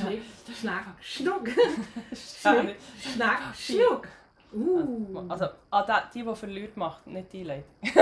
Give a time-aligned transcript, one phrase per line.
[0.00, 0.22] Schnick,
[0.60, 1.48] Schnack, Schnuck.
[2.14, 4.08] Schnick, Schnack, Schnuck.
[4.52, 5.26] Uh.
[5.28, 7.64] Also, ah, da, die, die verliert, macht, nicht die Leute.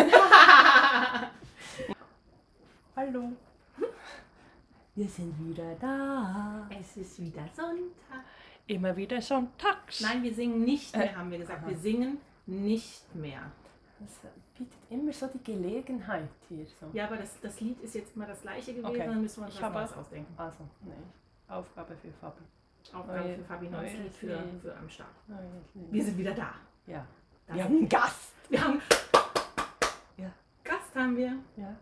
[2.96, 3.32] Hallo.
[4.94, 6.68] Wir sind wieder da.
[6.80, 8.24] Es ist wieder Sonntag.
[8.66, 10.00] Immer wieder sonntags.
[10.00, 11.62] Nein, wir singen nicht mehr, Äh, haben wir gesagt.
[11.62, 11.68] aha.
[11.70, 13.40] Wir singen nicht mehr.
[14.00, 14.18] Das
[14.56, 16.66] bietet immer so die Gelegenheit hier.
[16.66, 16.86] So.
[16.92, 19.06] Ja, aber das, das Lied ist jetzt immer das gleiche gewesen, Okay.
[19.06, 19.92] dann müssen wir uns was.
[19.96, 20.34] ausdenken.
[20.36, 20.92] Also, nee.
[21.48, 22.42] Aufgabe für Fabi.
[22.92, 25.08] Aufgabe Neue- für Fabi neues Lied für, für am Start.
[25.74, 26.54] Wir sind wieder da.
[26.86, 27.06] Ja.
[27.46, 28.32] Da Wir haben einen Gast.
[28.48, 28.80] wir haben
[30.16, 30.30] Ja.
[30.64, 31.32] Gast haben wir.
[31.56, 31.76] Ja.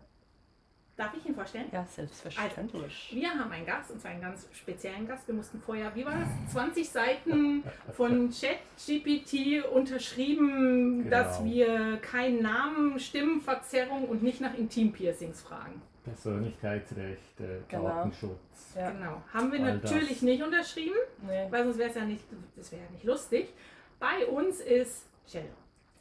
[0.95, 1.67] Darf ich ihn vorstellen?
[1.71, 3.11] Ja, selbstverständlich.
[3.13, 5.27] Wir haben einen Gast, und zwar einen ganz speziellen Gast.
[5.27, 7.63] Wir mussten vorher, wie war das, 20 Seiten
[7.93, 11.09] von ChatGPT unterschrieben, Genau.
[11.11, 15.79] dass wir keinen Namen, Stimmenverzerrung und nicht nach Intimpiercings fragen.
[16.11, 17.83] Persönlichkeitsrechte, Genau.
[17.87, 18.73] Datenschutz.
[18.75, 18.91] Ja.
[18.91, 19.21] Genau.
[19.33, 19.91] Haben wir All das.
[19.91, 21.47] natürlich nicht unterschrieben, Nee.
[21.49, 22.23] weil sonst wäre es ja nicht,
[22.55, 23.53] das wäre ja nicht lustig.
[23.99, 25.45] Bei uns ist Cello.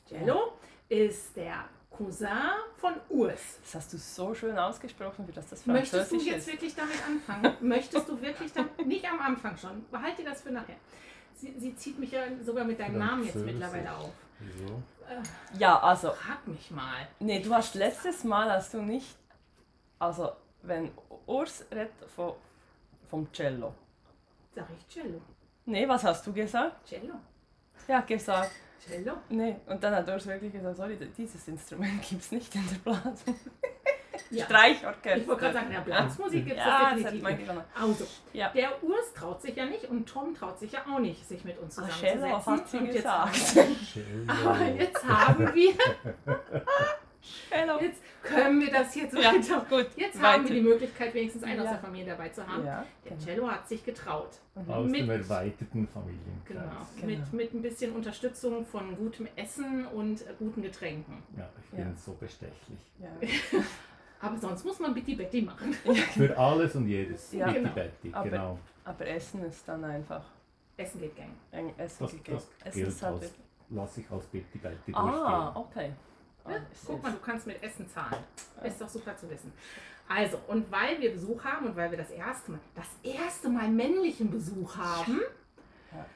[0.09, 0.53] Cello
[0.89, 2.29] ist der Cousin
[2.77, 3.59] von Urs.
[3.63, 6.53] Das hast du so schön ausgesprochen, wie das das Möchtest du Französisch jetzt ist.
[6.55, 7.57] wirklich damit anfangen?
[7.69, 8.87] Möchtest du wirklich damit?
[8.87, 9.85] Nicht am Anfang schon.
[9.91, 10.77] Behalte dir das für nachher.
[11.35, 13.53] Sie, sie zieht mich ja sogar mit deinem Namen jetzt Französisch.
[13.61, 14.13] mittlerweile auf.
[14.41, 14.83] Wieso?
[15.59, 17.07] Ja, also, Frag mich mal.
[17.21, 19.17] nee, du hast letztes Mal, hast du nicht,
[19.99, 20.91] also, wenn
[21.27, 22.33] Urs redet von,
[23.09, 23.73] vom Cello.
[24.55, 25.21] Sag ich Cello.
[25.67, 26.87] Nee, was hast du gesagt?
[26.87, 27.15] Cello.
[27.89, 28.51] Ja, gesagt.
[28.87, 29.15] Cello.
[29.29, 32.77] Nee, und dann hat Urs wirklich gesagt, sorry, dieses Instrument gibt es nicht in der
[32.79, 33.37] Blasmusik.
[34.31, 34.47] Ja.
[34.47, 35.17] Streichorchester.
[35.19, 37.65] Ich wollte gerade sagen, in der Blasmusik gibt es ja, das das definitiv genommen.
[37.81, 38.49] Also, Ja.
[38.49, 41.57] der Urs traut sich ja nicht und Tom traut sich ja auch nicht, sich mit
[41.59, 42.21] uns Ah, zusammenzusetzen.
[42.23, 43.35] Cello hat sie und jetzt gesagt.
[43.37, 44.07] Cello.
[44.27, 45.75] Aber jetzt haben wir,
[47.51, 47.81] Cello.
[47.81, 49.67] jetzt können wir das jetzt Ja, weiter.
[49.69, 50.33] gut, Jetzt weiter.
[50.33, 51.73] haben wir die Möglichkeit, wenigstens einen aus Ja.
[51.73, 52.65] der Familie dabei zu haben.
[52.65, 53.25] Ja, Der genau.
[53.25, 54.31] Cello hat sich getraut.
[54.69, 56.47] Aus Mit- dem erweiterten Familienkreis.
[56.47, 56.63] Genau.
[57.01, 57.07] Genau.
[57.07, 61.23] Mit, mit ein bisschen Unterstützung von gutem Essen und äh, guten Getränken.
[61.37, 61.95] Ja, ich bin Ja.
[61.97, 62.81] so bestechlich.
[62.99, 63.09] Ja.
[64.21, 65.73] Aber sonst muss man Bitti Betty machen.
[65.75, 67.33] Für alles und jedes.
[67.33, 67.47] Ja.
[67.47, 67.75] Bitte Genau.
[67.75, 68.59] Betty, Aber- genau.
[68.85, 70.25] Aber Essen ist dann einfach.
[70.79, 71.73] Essen geht gang.
[71.79, 72.37] Essen Das, gegeben.
[72.37, 73.35] das Essen gilt ist halt als,
[73.71, 75.63] lasse ich als Bitte Betty Ah, durchgehen.
[75.65, 75.79] okay.
[75.79, 75.95] Ah, Ja,
[76.73, 78.23] ich guck mal, du kannst mit Essen zahlen.
[78.65, 79.53] Ist doch super zu wissen.
[80.09, 83.69] Also, und weil wir Besuch haben und weil wir das erste Mal, das erste Mal
[83.69, 85.21] männlichen Besuch haben,
[85.93, 86.07] Ja.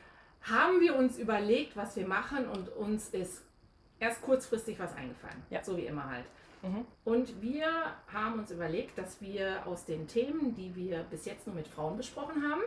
[0.42, 3.42] haben wir uns überlegt, was wir machen und uns ist
[3.98, 5.42] erst kurzfristig was eingefallen.
[5.50, 5.62] Ja.
[5.64, 6.24] So wie immer halt.
[6.62, 6.86] Mhm.
[7.04, 7.66] Und wir
[8.12, 11.96] haben uns überlegt, dass wir aus den Themen, die wir bis jetzt nur mit Frauen
[11.96, 12.62] besprochen haben,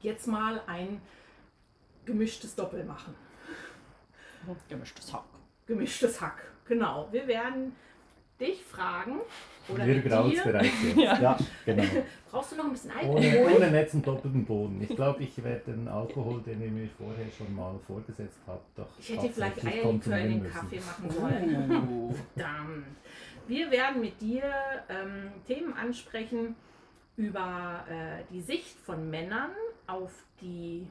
[0.00, 1.02] jetzt mal ein
[2.04, 3.14] gemischtes Doppel machen.
[4.68, 5.24] Gemischtes Hack.
[5.66, 7.08] Gemischtes Hack, genau.
[7.10, 7.74] Wir werden
[8.40, 9.20] dich fragen
[9.68, 10.42] oder Wir mit graus dir.
[10.42, 10.96] bereits jetzt.
[10.96, 11.20] Ja.
[11.20, 11.38] Ja.
[11.64, 11.84] genau.
[12.30, 13.52] Brauchst du noch ein bisschen Ohne, Alkohol?
[13.56, 14.82] ohne Netz und doppelten Boden.
[14.82, 18.88] Ich glaube, ich werde den Alkohol, den ihr mir vorher schon mal vorgesetzt habt, doch
[18.98, 21.88] Ich hätte vielleicht Eierlikör in den Kaffee machen sollen.
[21.88, 22.14] Oh.
[22.34, 22.86] Verdammt.
[23.46, 24.42] Wir werden mit dir
[24.88, 26.56] ähm, Themen ansprechen
[27.16, 29.50] über äh, die Sicht von Männern
[29.86, 30.88] auf die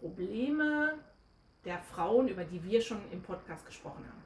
[0.00, 0.94] Probleme
[1.64, 4.22] der Frauen, über die wir schon im Podcast gesprochen haben.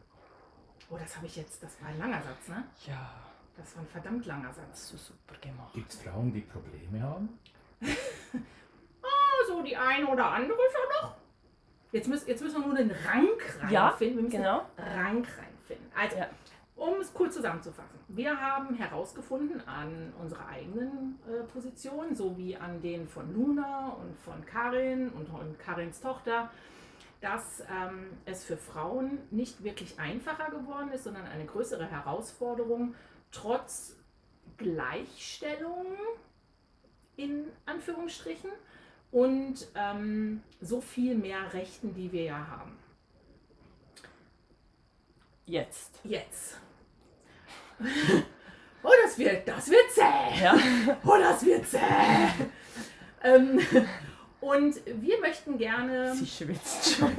[0.90, 2.64] Oh, das habe ich jetzt, das war ein langer Satz, ne?
[2.86, 3.10] Ja,
[3.56, 4.66] Das war ein verdammt langer Satz.
[4.72, 5.72] hast du super gemacht.
[5.74, 7.38] Gibt es Frauen, die Probleme haben?
[9.48, 11.16] So, die eine oder andere ja noch.
[11.92, 14.16] Jetzt müssen, jetzt müssen wir nur den Rank Ja, reinfinden.
[14.16, 14.66] wir müssen genau.
[14.76, 15.90] Rank reinfinden.
[15.96, 16.28] Also, Ja.
[16.76, 17.98] um es kurz zusammenzufassen.
[18.08, 24.44] Wir haben herausgefunden an unserer eigenen äh, Position, sowie an den von Luna und von
[24.46, 26.50] Karin und von Karins Tochter,
[27.20, 32.94] dass ähm, es für Frauen nicht wirklich einfacher geworden ist, sondern eine größere Herausforderung,
[33.30, 33.96] trotz
[34.56, 35.86] Gleichstellung
[37.16, 38.50] in Anführungsstrichen
[39.10, 42.78] und ähm, so viel mehr Rechten, die wir ja haben.
[45.46, 46.00] Jetzt.
[46.04, 46.58] Jetzt.
[48.82, 50.42] Oh, das wird, das wird zäh.
[50.42, 50.56] Ja.
[51.04, 51.78] Oh, das wird zäh.
[53.22, 53.60] ähm,
[54.40, 57.10] und wir möchten gerne, Sie schwitzt schon.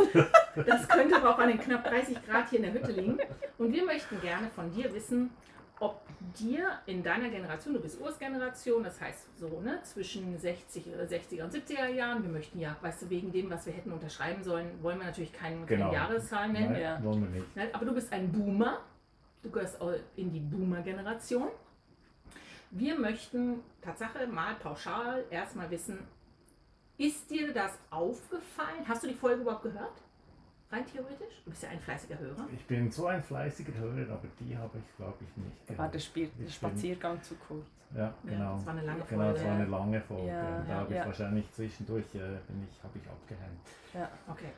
[0.65, 3.17] das könnte aber auch an den knapp 30 Grad hier in der Hütte liegen,
[3.57, 5.29] und wir möchten gerne von dir wissen,
[5.79, 5.99] ob
[6.37, 11.43] dir in deiner Generation, du bist Ursgeneration, das heißt so ne, zwischen 60, äh, 60er
[11.43, 14.67] und 70er Jahren, wir möchten ja, weißt du, wegen dem, was wir hätten unterschreiben sollen,
[14.83, 15.91] wollen wir natürlich keine, keine Genau.
[15.93, 16.73] Jahreszahlen nennen.
[16.73, 17.03] Nein, Ja.
[17.03, 17.75] wollen wir nicht.
[17.75, 18.81] Aber du bist ein Boomer.
[19.41, 21.47] Du gehörst auch in die Boomer-Generation.
[22.69, 25.97] Wir möchten Tatsache mal pauschal erstmal wissen,
[27.05, 28.87] ist dir das aufgefallen?
[28.87, 30.01] Hast du die Folge überhaupt gehört?
[30.71, 31.41] rein theoretisch?
[31.43, 32.47] Du bist ja ein fleißiger Hörer.
[32.53, 35.57] Ich bin so ein fleißiger Hörer, aber die habe ich, glaube ich, nicht.
[35.67, 37.65] Da war der, Spiel, der Ich Spaziergang zu kurz.
[37.93, 38.55] Ja, Ja, genau.
[38.55, 39.51] das war eine lange Genau, es war Folge.
[39.51, 40.27] eine lange Folge.
[40.27, 41.05] Ja, da habe ich ja.
[41.05, 43.59] wahrscheinlich zwischendurch äh, bin ich, habe ich abgehängt.
[44.29, 44.51] Okay.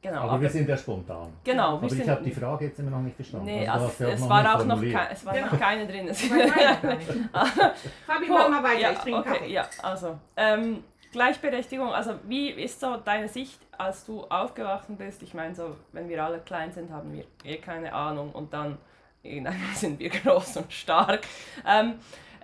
[0.00, 1.32] Genau, aber, wir sind ja spontan.
[1.42, 3.46] genau, Aber ich habe die Frage jetzt immer noch nicht verstanden.
[3.46, 5.46] Nee, Also, also es, noch war auch noch, kein, es war Genau.
[5.48, 6.06] noch keine drin.
[6.08, 6.22] Es.
[6.22, 8.80] Fabi, mach mal weiter.
[8.80, 9.52] Ja, ich trinke okay, Kaffee.
[9.52, 15.22] Ja, also ähm, Gleichberechtigung, also wie ist so deine Sicht, als du aufgewachsen bist?
[15.22, 18.78] Ich meine, so, wenn wir alle klein sind, haben wir eh keine Ahnung und dann
[19.22, 21.20] irgendwann sind wir groß und stark.
[21.66, 21.94] Ähm,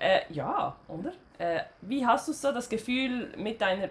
[0.00, 1.12] äh, ja, oder?
[1.38, 3.88] Äh, wie hast du so das Gefühl mit deiner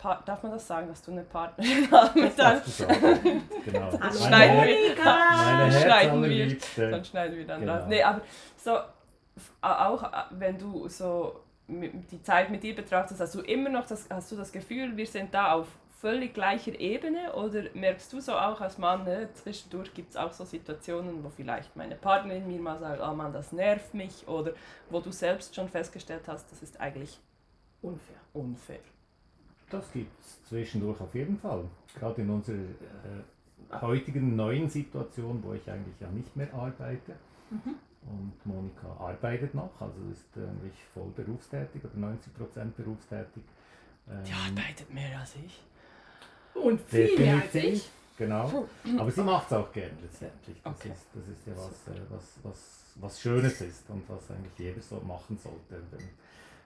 [0.00, 2.62] Pa- Darf man das sagen, dass du eine Partnerin hast mit deinem.
[3.64, 3.90] Genau.
[3.98, 5.04] Meine schneiden Her- wir.
[5.04, 6.90] Meine schneiden wir.
[6.90, 7.74] Dann schneiden wir dann Genau.
[7.74, 7.84] raus.
[7.88, 8.20] Nee, aber
[8.56, 8.78] so,
[9.60, 14.32] auch wenn du so die Zeit mit dir betrachtest, hast du immer noch das, hast
[14.32, 15.66] du das Gefühl, wir sind da auf
[16.00, 20.32] völlig gleicher Ebene oder merkst du so auch als Mann, ne, zwischendurch gibt es auch
[20.32, 24.52] so Situationen, wo vielleicht meine Partnerin mir mal sagt, oh Mann, das nervt mich oder
[24.88, 27.20] wo du selbst schon festgestellt hast, das ist eigentlich
[27.82, 28.16] Unfair.
[28.32, 28.78] unfair.
[29.70, 31.64] Das gibt es zwischendurch auf jeden Fall.
[31.98, 37.12] Gerade in unserer äh, heutigen neuen Situation, wo ich eigentlich ja nicht mehr arbeite.
[37.50, 37.74] Mhm.
[38.02, 43.42] Und Monika arbeitet noch, also ist eigentlich voll berufstätig oder 90% berufstätig.
[44.08, 45.60] Ähm, Die arbeitet mehr als ich.
[46.54, 47.88] Und viel mehr als ich.
[48.16, 48.66] Genau.
[48.98, 50.56] Aber sie macht es auch gern letztendlich.
[50.62, 50.90] Das, Okay.
[50.92, 54.80] ist, das ist ja was, äh, was, was, was Schönes ist und was eigentlich jeder
[54.82, 55.82] so machen sollte.
[55.90, 56.08] Wenn,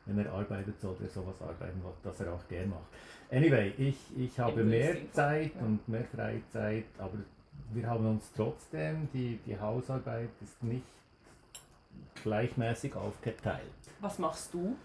[0.06, 2.88] wenn er arbeitet, sollte er sowas arbeiten, was das er auch gern macht.
[3.30, 5.62] Anyway, ich, ich habe Im mehr Zeit ja.
[5.62, 7.18] und mehr Freizeit, aber
[7.72, 10.84] wir haben uns trotzdem, die, die Hausarbeit ist nicht
[12.22, 13.60] gleichmäßig aufgeteilt.
[14.00, 14.76] Was machst du?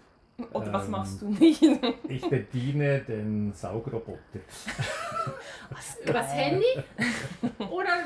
[0.52, 1.62] Oder was Ähm, machst du nicht?
[2.08, 4.18] Ich bediene den Saugroboter.
[6.06, 6.64] Übers Handy?
[7.70, 8.04] Oder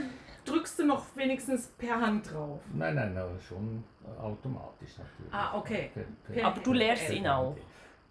[0.84, 2.60] du noch wenigstens per Hand drauf?
[2.72, 5.32] Nein, nein, aber schon äh, automatisch natürlich.
[5.32, 5.90] Ah, okay.
[5.94, 7.56] Per- per- Per- Aber du lehrst ihn auch.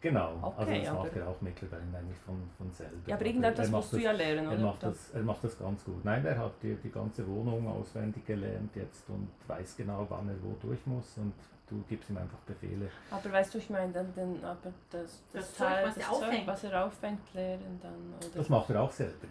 [0.02, 2.92] Genau, also Okay, das macht er auch mittlerweile eigentlich von, von selber.
[3.08, 4.66] Ja, aber Also irgendetwas er musst du das- ja lernen, Er oder?
[4.66, 6.04] macht, das, er macht das ganz gut.
[6.04, 10.36] Nein, er hat die, die ganze Wohnung auswendig gelernt jetzt und weiß genau, wann er
[10.44, 11.34] wo durch muss und
[11.70, 12.90] du gibst ihm einfach Befehle.
[13.12, 16.04] Aber weißt du, ich meine, dann, dann aber das, das, Das Zeug, Teil, was das
[16.04, 18.38] er Zeug, was er auffängt, lehren dann, oder?
[18.40, 19.28] Das macht er auch selber.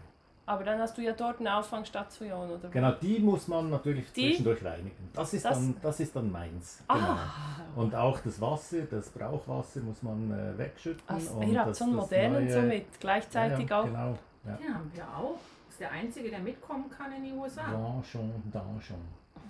[0.47, 2.69] Aber dann hast du ja dort eine Auffangstation, oder?
[2.69, 4.29] Genau, die muss man natürlich Die?
[4.31, 5.09] zwischendurch reinigen.
[5.15, 6.83] Das ist, Das- Dann, das ist dann meins.
[6.89, 7.83] Ah, Genau.
[7.83, 11.03] Und auch das Wasser, das Brauchwasser muss man äh, wegschütten.
[11.07, 13.81] also, und ihr habt das, so einen das modernen neue- so mit, gleichzeitig ja, ja,
[13.81, 13.85] auch.
[13.87, 14.57] Genau, ja.
[14.57, 15.39] Den haben wir auch.
[15.71, 17.63] Ist der Einzige, der mitkommen kann in die USA.
[17.71, 18.97] Da schon, da schon.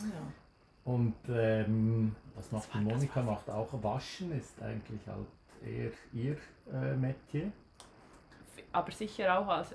[0.00, 0.06] Ja.
[0.84, 3.22] Und ähm, was Das macht war- die das Monika?
[3.22, 5.26] Macht auch Waschen, ist eigentlich halt
[5.64, 6.36] eher ihr
[6.72, 7.50] äh, Metier.
[8.72, 9.74] Aber sicher auch, als,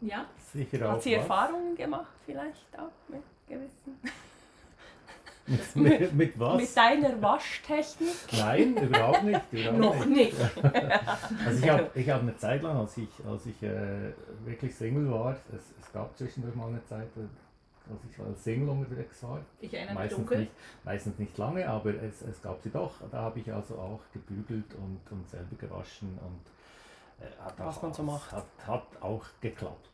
[0.00, 0.26] ja?
[0.52, 0.92] Sicher auch.
[0.94, 1.18] hat sie was?
[1.22, 3.98] Erfahrungen gemacht, vielleicht auch mit gewissen.
[5.46, 6.60] Mit, mit, mit was?
[6.60, 8.14] Mit deiner Waschtechnik?
[8.32, 9.40] Nein, überhaupt nicht.
[9.52, 10.36] Überhaupt Noch nicht.
[11.46, 14.12] Also ich habe ich hab eine Zeit lang, als ich, als ich äh,
[14.44, 19.22] wirklich Single war, es, es gab zwischendurch mal eine Zeit, als ich als Single unterwegs
[19.22, 19.40] war.
[19.60, 20.38] Ich erinnere mich Meistens dunkel.
[20.40, 20.52] nicht,
[20.84, 22.92] meistens nicht lange, aber es, es gab sie doch.
[23.10, 26.40] Da habe ich also auch gebügelt und, und selber gewaschen und
[27.40, 28.32] hat Was auch, man so macht.
[28.32, 29.88] Hat, hat auch geklappt.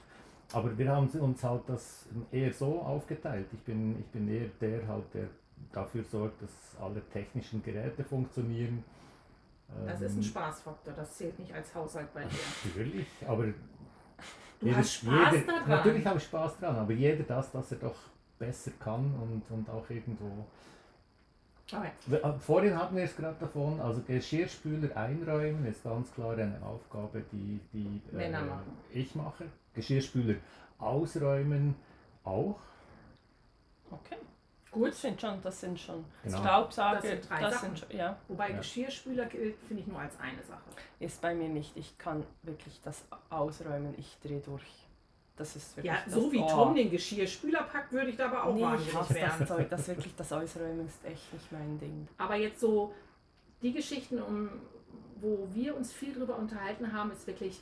[0.52, 3.46] Aber wir haben uns halt das eher so aufgeteilt.
[3.52, 5.26] Ich bin, ich bin eher der halt, der
[5.72, 8.84] dafür sorgt, dass alle technischen Geräte funktionieren.
[9.86, 12.38] Das ist Ähm, ein Spaßfaktor, das zählt nicht als Haushalt bei dir.
[12.66, 15.68] Natürlich, aber Du jeder- hast Spaß jeder, daran.
[15.68, 17.96] Natürlich habe ich Spaß dran, aber jeder das, was er doch
[18.38, 20.46] besser kann und, und auch irgendwo
[21.72, 21.90] Okay.
[22.14, 27.22] Äh, Vorhin hatten wir es gerade davon, also Geschirrspüler einräumen ist ganz klar eine Aufgabe,
[27.32, 28.76] die, die äh, Männer machen.
[28.92, 29.46] ich mache.
[29.72, 30.36] Geschirrspüler
[30.78, 31.74] ausräumen
[32.22, 32.58] auch.
[33.90, 34.16] Okay.
[34.70, 34.88] Gut.
[34.90, 36.38] Das sind schon, das sind schon Genau.
[36.38, 37.76] Staubsauger, Das sind drei das Sachen.
[37.76, 38.16] sind schon, ja.
[38.28, 38.56] Wobei Ja.
[38.58, 40.62] Geschirrspüler gilt, finde ich nur als eine Sache.
[40.98, 41.76] Ist bei mir nicht.
[41.76, 44.83] Ich kann wirklich das ausräumen, ich drehe durch.
[45.36, 46.48] Das ist wirklich Ja, das, so wie oh.
[46.48, 49.46] Tom den Geschirrspüler packt, würde ich da aber auch Nee, ich wahnsinnig hasse das werden.
[49.46, 49.70] Zeug.
[49.70, 52.08] Das wirklich, das Ausräumen ist echt nicht mein Ding.
[52.18, 52.94] Aber jetzt so
[53.62, 54.48] die Geschichten, um,
[55.20, 57.60] wo wir uns viel drüber unterhalten haben, ist wirklich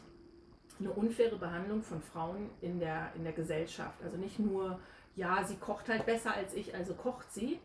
[0.78, 4.02] eine unfaire Behandlung von Frauen in der, in der Gesellschaft.
[4.02, 4.78] Also nicht nur,
[5.16, 7.58] ja, sie kocht halt besser als ich, also kocht sie,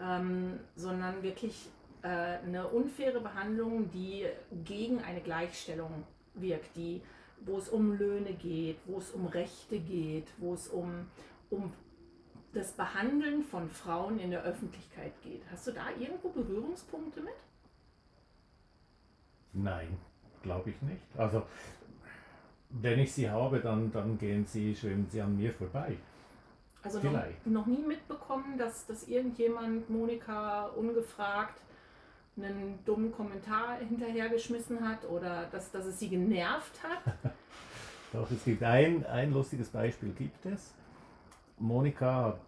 [0.00, 1.68] ähm, sondern wirklich
[2.02, 4.26] äh, eine unfaire Behandlung, die
[4.64, 7.02] gegen eine Gleichstellung wirkt, die,
[7.46, 11.06] wo es um Löhne geht, wo es um Rechte geht, wo es um,
[11.50, 11.72] um
[12.52, 15.42] das Behandeln von Frauen in der Öffentlichkeit geht.
[15.50, 17.34] Hast du da irgendwo Berührungspunkte mit?
[19.52, 19.96] Nein,
[20.42, 21.02] glaube ich nicht.
[21.16, 21.42] Also
[22.70, 25.96] wenn ich sie habe, dann, dann gehen sie, schwimmen sie an mir vorbei.
[26.82, 27.46] Also noch, Vielleicht.
[27.46, 31.60] noch nie mitbekommen, dass, dass irgendjemand Monika ungefragt
[32.44, 37.14] einen dummen Kommentar hinterhergeschmissen hat oder dass, dass es sie genervt hat.
[38.12, 40.74] Doch, es gibt ein, ein lustiges Beispiel, gibt es.
[41.58, 42.40] Monika hat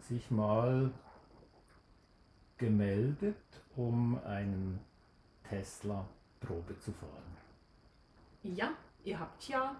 [0.00, 0.90] sich mal
[2.58, 3.36] gemeldet,
[3.76, 4.80] um einen
[5.48, 6.06] Tesla
[6.40, 7.36] Probe zu fahren.
[8.42, 8.70] Ja,
[9.04, 9.76] ihr habt ja,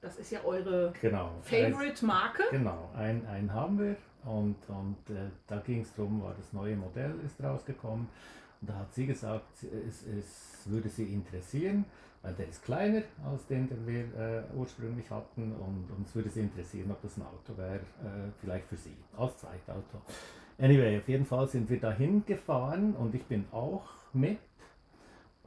[0.00, 1.30] das ist ja eure Genau.
[1.44, 2.42] Favorite Marke.
[2.50, 6.76] Genau, ein, einen haben wir und, und äh, da ging es darum, war das neue
[6.76, 8.08] Modell ist rausgekommen
[8.60, 11.84] und da hat sie gesagt, es, es würde sie interessieren,
[12.22, 16.40] weil der ist kleiner als den, den wir äh, ursprünglich hatten und uns würde sie
[16.40, 20.02] interessieren, ob das ein Auto wäre, äh, vielleicht für sie, als Zweitauto.
[20.58, 24.38] Anyway, auf jeden Fall sind wir dahin gefahren und ich bin auch mit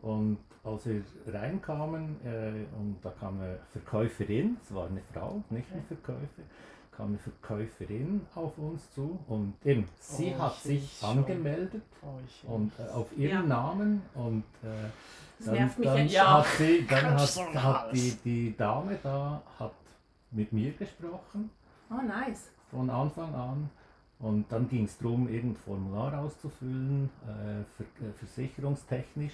[0.01, 5.71] und als wir reinkamen äh, und da kam eine Verkäuferin, es war eine Frau, nicht
[5.73, 6.43] ein Verkäufer,
[7.01, 11.17] kam eine Verkäuferin auf uns zu und eben, sie Oh, hat ich sich schon.
[11.17, 11.81] angemeldet
[12.47, 13.41] und äh, auf ihren Ja.
[13.41, 14.67] Namen und äh,
[15.39, 16.37] Das dann, nervt mich dann Ja.
[16.39, 19.73] hat, sie, dann hat, hat die, die Dame da hat
[20.29, 21.49] mit mir gesprochen
[21.89, 22.49] Oh, nice.
[22.69, 23.69] von Anfang an.
[24.19, 29.33] Und dann ging es darum, irgendein Formular auszufüllen, äh, ver äh, versicherungstechnisch.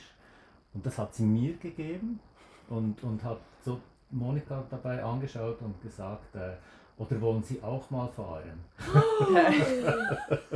[0.74, 2.22] Und das hat sie mir gegeben
[2.70, 3.82] und, und hat so
[4.12, 6.54] Monika dabei angeschaut und gesagt, äh,
[6.98, 8.60] oder wollen Sie auch mal fahren?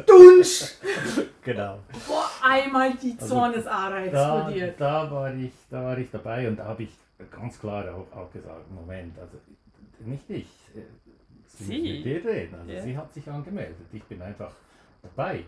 [0.06, 0.76] Dunsch!
[1.44, 1.80] Genau.
[2.08, 4.80] Boah, einmal die Also, Zornesader Da, explodiert.
[4.80, 6.92] da, war ich, da war ich dabei und da habe ich
[7.32, 9.38] ganz klar auch, auch gesagt, Moment, also
[10.00, 10.48] nicht ich.
[10.76, 10.82] äh,
[11.48, 11.78] Sie?
[11.78, 12.56] muss mit dir reden.
[12.60, 12.82] Also Ja.
[12.82, 13.76] sie hat sich angemeldet.
[13.92, 14.52] Ich bin einfach
[15.04, 15.44] dabei.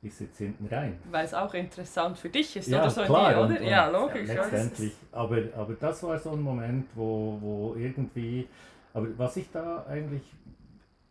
[0.00, 0.98] Ich sitze hinten rein.
[1.10, 3.46] Weil es auch interessant für dich ist, Ja, oder so, klar, die, oder?
[3.48, 4.28] und- und ja, logisch.
[4.28, 4.34] ja.
[4.34, 4.92] Letztendlich.
[5.12, 8.46] Aber, aber das war so ein Moment, wo, wo irgendwie.
[8.98, 10.22] Aber was ich da eigentlich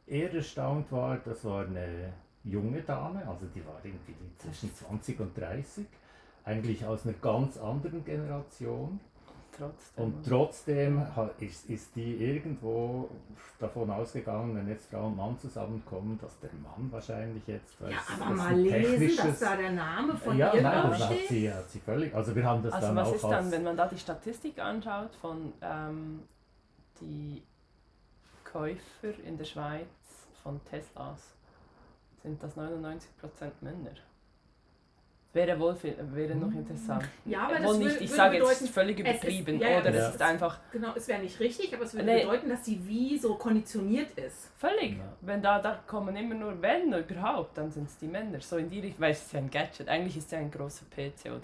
[0.06, 2.13] eher erstaunt war, das war eine
[2.44, 5.86] junge Dame, also die war irgendwie zwischen 20 und 30,
[6.46, 9.00] eigentlich aus einer ganz anderen Generation.
[9.58, 10.03] Trotzdem.
[10.03, 11.01] Und trotzdem
[11.39, 13.10] ist, ist die irgendwo
[13.58, 17.79] davon ausgegangen, wenn jetzt Frau und Mann zusammenkommen, dass der Mann wahrscheinlich jetzt.
[17.82, 21.17] Ja, als- aber mal lesen, dass da der Name von ja, ihr nein, das hat
[21.27, 22.13] sie, hat sie völlig.
[22.13, 24.60] Also wir haben das Also dann was auch ist dann, wenn man da die Statistik
[24.60, 26.20] anschaut von ähm,
[27.01, 27.41] die
[28.51, 29.88] Käufer in der Schweiz
[30.44, 31.34] von Teslas,
[32.24, 33.01] sind das 99%
[33.62, 33.92] Männer.
[35.34, 37.04] Wäre wohl viel, wäre noch interessant.
[37.25, 39.06] Ja, aber Wohl das nicht, wür- ich würde sage jetzt, es bedeuten, ist völlig es
[39.06, 41.84] ist- übertrieben, ja, ja, oder es es ist- einfach genau, es wäre nicht richtig, aber
[41.84, 42.22] es würde Nee.
[42.24, 44.50] bedeuten, dass sie wie so konditioniert ist.
[44.58, 44.98] völlig.
[44.98, 45.04] Ja.
[45.22, 48.39] Wenn da, da kommen immer nur Männer überhaupt, dann sind es die Männer.
[48.42, 50.50] So in die Richtung, weil es ist ja ein Gadget, eigentlich ist es ja ein
[50.50, 51.42] großer PC, oder?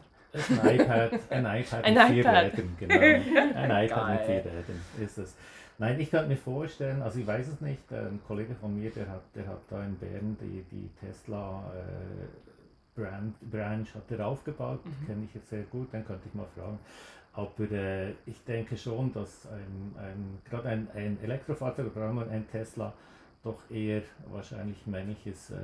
[0.64, 2.44] ein iPad, ein iPad Ein mit vier iPad.
[2.46, 2.96] Rädern, genau.
[3.56, 4.42] Ein iPad mit Geil.
[4.42, 5.36] vier Rädern ist es.
[5.80, 9.10] Nein, ich könnte mir vorstellen, also ich weiß es nicht, ein Kollege von mir, der
[9.10, 14.86] hat, der hat da in Bern die, die Tesla äh, Brand, Branch hat er aufgebaut,
[14.86, 15.06] Mhm.
[15.08, 16.78] kenne ich jetzt sehr gut, den könnte ich mal fragen.
[17.34, 22.94] Aber äh, ich denke schon, dass ein, ein, gerade ein, ein Elektrofahrzeug, allem ein Tesla,
[23.44, 25.56] doch eher wahrscheinlich männliches äh,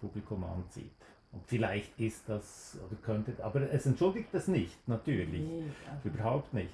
[0.00, 0.90] Publikum anzieht.
[1.32, 5.40] Und vielleicht ist das, oder könnte, aber es entschuldigt das nicht, natürlich.
[5.40, 6.72] Nee, also- Überhaupt nicht.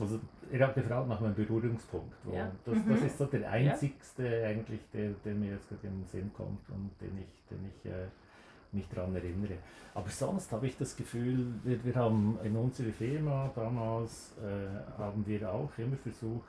[0.00, 0.20] Also,
[0.52, 2.14] ihr habt gefragt nach meinem Berührungspunkt.
[2.32, 2.50] Ja.
[2.64, 2.88] das, Mhm.
[2.90, 6.68] das ist so der einzigste eigentlich, der, der mir jetzt gerade in den Sinn kommt
[6.70, 8.06] und den ich, den ich äh,
[8.72, 9.58] mich daran erinnere.
[9.94, 15.26] Aber sonst habe ich das Gefühl, wir, wir haben in unserer Firma damals, äh, haben
[15.26, 16.44] wir auch immer versucht,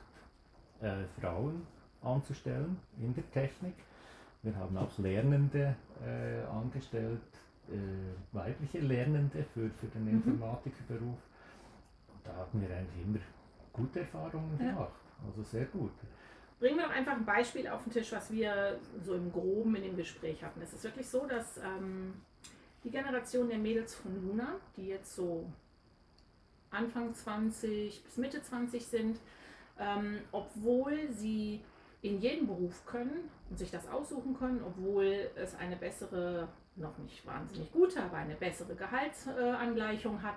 [0.82, 1.66] äh, Frauen
[2.02, 3.74] anzustellen in der Technik.
[4.44, 7.20] Wir haben auch Lernende äh, angestellt,
[7.70, 7.76] äh,
[8.36, 10.10] weibliche Lernende für, für den Mhm.
[10.16, 11.18] Informatikerberuf.
[12.30, 13.20] Da hatten wir eigentlich immer
[13.74, 14.72] gute Erfahrungen Ja.
[14.72, 14.94] gemacht.
[15.26, 15.92] Also sehr gut.
[16.60, 19.84] Bringen wir doch einfach ein Beispiel auf den Tisch, was wir so im Groben in
[19.84, 20.62] dem Gespräch hatten.
[20.62, 22.14] Es ist wirklich so, dass ähm,
[22.84, 25.46] die Generation der Mädels von Luna, die jetzt so
[26.72, 29.20] Anfang 20 bis Mitte 20 sind,
[29.80, 31.64] ähm, obwohl sie
[32.02, 37.26] in jeden Beruf können und sich das aussuchen können, obwohl es eine bessere, noch nicht
[37.26, 40.36] wahnsinnig gute, aber eine bessere Gehaltsangleichung hat,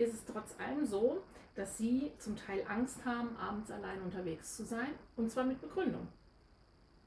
[0.00, 1.22] ist es trotz allem so,
[1.54, 6.08] dass sie zum Teil Angst haben, abends allein unterwegs zu sein, und zwar mit Begründung.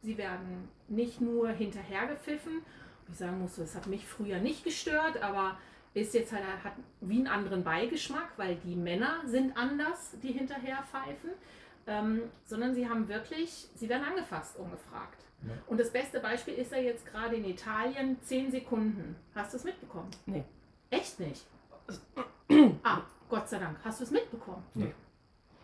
[0.02, 2.62] Sie werden nicht nur hinterhergepfiffen,
[3.10, 5.58] ich sagen muss, das hat mich früher nicht gestört, aber
[5.94, 10.84] ist jetzt halt, hat wie einen anderen Beigeschmack, weil die Männer sind anders, die hinterher
[10.84, 11.32] pfeifen,
[11.86, 15.22] ähm, sondern sie haben wirklich, sie werden angefasst, ungefragt.
[15.46, 15.54] Ja.
[15.68, 19.16] Und das beste Beispiel ist ja jetzt gerade in Italien 10 Sekunden.
[19.36, 20.10] Hast du es mitbekommen?
[20.26, 20.44] Nee.
[20.90, 21.46] Echt nicht?
[22.84, 23.78] Ah, Gott sei Dank.
[23.84, 24.64] Hast du es mitbekommen?
[24.74, 24.94] Nee.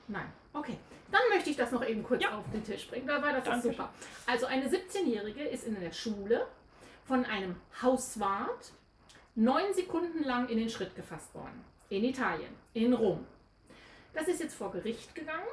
[0.08, 0.32] Nein.
[0.54, 0.78] Okay.
[1.12, 2.38] Dann möchte ich das noch eben kurz Ja.
[2.38, 3.08] auf den Tisch bringen.
[3.08, 3.70] Da war das Danke.
[3.70, 3.90] super.
[4.26, 6.48] Also eine 17-Jährige ist in der Schule
[7.06, 8.72] von einem Hauswart
[9.36, 11.64] neun Sekunden lang in den Schritt gefasst worden.
[11.90, 13.26] In Italien, in Rom.
[14.14, 15.48] Das ist jetzt vor Gericht gegangen.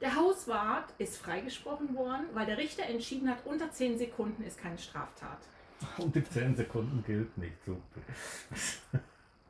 [0.00, 4.78] Der Hauswart ist freigesprochen worden, weil der Richter entschieden hat, unter 10 Sekunden ist keine
[4.78, 5.38] Straftat.
[5.98, 7.80] Unter 10 Sekunden gilt nicht, super.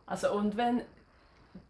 [0.06, 0.82] Also und wenn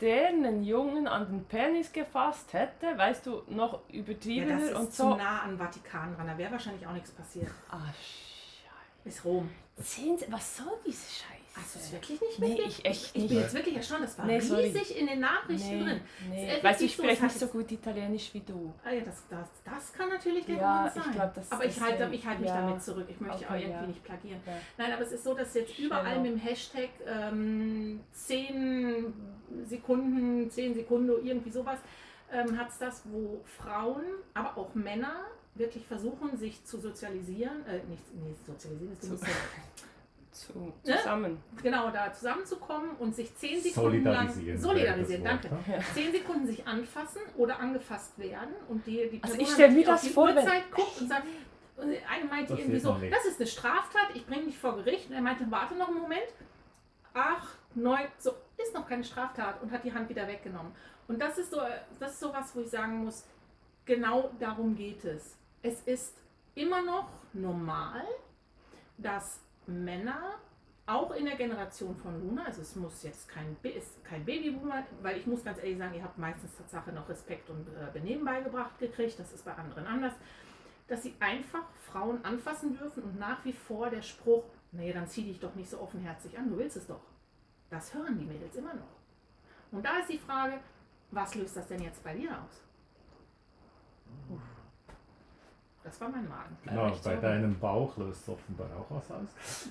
[0.01, 4.77] der einen Jungen an den Penis gefasst hätte, weißt du, noch Ja, übertriebener das ist
[4.77, 5.17] und zu so.
[5.17, 6.27] nah an Vatikan dran.
[6.27, 7.51] Da wäre wahrscheinlich auch nichts passiert.
[7.69, 9.09] Ah, Scheiße.
[9.09, 9.51] Ist Rom.
[9.77, 11.42] Sie, was soll diese Scheiße?
[11.55, 12.79] Hast du es wirklich nicht Nee, mitgekriegt?
[12.79, 13.29] ich echt Ich nicht.
[13.29, 14.05] bin jetzt wirklich erstaunt.
[14.05, 14.63] Das war Nee, sorry.
[14.65, 16.01] riesig in den Nachrichten Nee, drin.
[16.31, 16.61] nee.
[16.63, 18.73] Du, ich so, hat nicht so gut Italienisch wie du.
[18.85, 21.03] Ah, ja, das, das, das kann natürlich der Ja, Grund sein.
[21.11, 22.61] ich glaub, das aber ich halte, ich halte mich ja.
[22.63, 23.07] damit zurück.
[23.11, 23.87] Ich möchte auch Okay, irgendwie ja.
[23.87, 24.41] nicht plagieren.
[24.79, 26.21] Nein, aber es ist so, dass jetzt überall Schneller.
[26.23, 29.13] mit dem Hashtag ähm, 10
[29.67, 31.79] Sekunden, 10 Sekunden, irgendwie sowas,
[32.33, 34.03] ähm, hat es das, wo Frauen,
[34.35, 39.27] aber auch Männer wirklich versuchen, sich zu sozialisieren, äh, nicht nee, sozialisieren, ist nicht so,
[40.33, 40.53] Zu,
[40.85, 40.97] Ne?
[40.97, 41.43] zusammen.
[41.63, 44.59] genau, da zusammenzukommen und sich 10 Sekunden lang Solidarisieren.
[44.61, 45.71] solidarisieren, wäre das danke.
[45.71, 45.77] Ne?
[45.77, 45.85] Ja.
[45.95, 49.71] 10 Sekunden sich anfassen oder angefasst werden und die, die Also Person ich dann stell
[49.73, 51.25] mir das vor, wenn- Uhrzeit guckt und sagt,
[51.77, 55.09] und eine meinte Das irgendwie so, das ist eine Straftat, ich bringe dich vor Gericht.
[55.11, 56.29] Und er meinte, warte noch einen Moment.
[57.15, 60.73] Ach, neun, so, ist noch keine Straftat und hat die Hand wieder weggenommen.
[61.09, 61.61] Und das ist so,
[62.01, 63.27] das ist so was, wo ich sagen muss,
[63.85, 65.37] genau darum geht es.
[65.63, 66.15] Es ist
[66.55, 68.03] immer noch normal,
[68.99, 70.39] dass Männer
[70.87, 73.57] auch in der Generation von Luna, also es muss jetzt kein,
[74.03, 77.69] kein Babyboomer, weil ich muss ganz ehrlich sagen, ihr habt meistens Tatsache noch Respekt und
[77.69, 80.15] äh, Benehmen beigebracht gekriegt, das ist bei anderen anders,
[80.89, 85.25] dass sie einfach Frauen anfassen dürfen und nach wie vor der Spruch, nee, dann zieh
[85.25, 87.01] dich doch nicht so offenherzig an, du willst es doch.
[87.71, 88.97] Das hören die Mädels immer noch.
[89.71, 90.59] Und da ist die Frage,
[91.11, 92.63] was löst das denn jetzt bei dir aus?
[94.29, 94.52] Uff.
[95.93, 96.57] Das war mein Magen.
[96.65, 99.69] Genau, bei deinem Bauch löst offenbar auch was aus.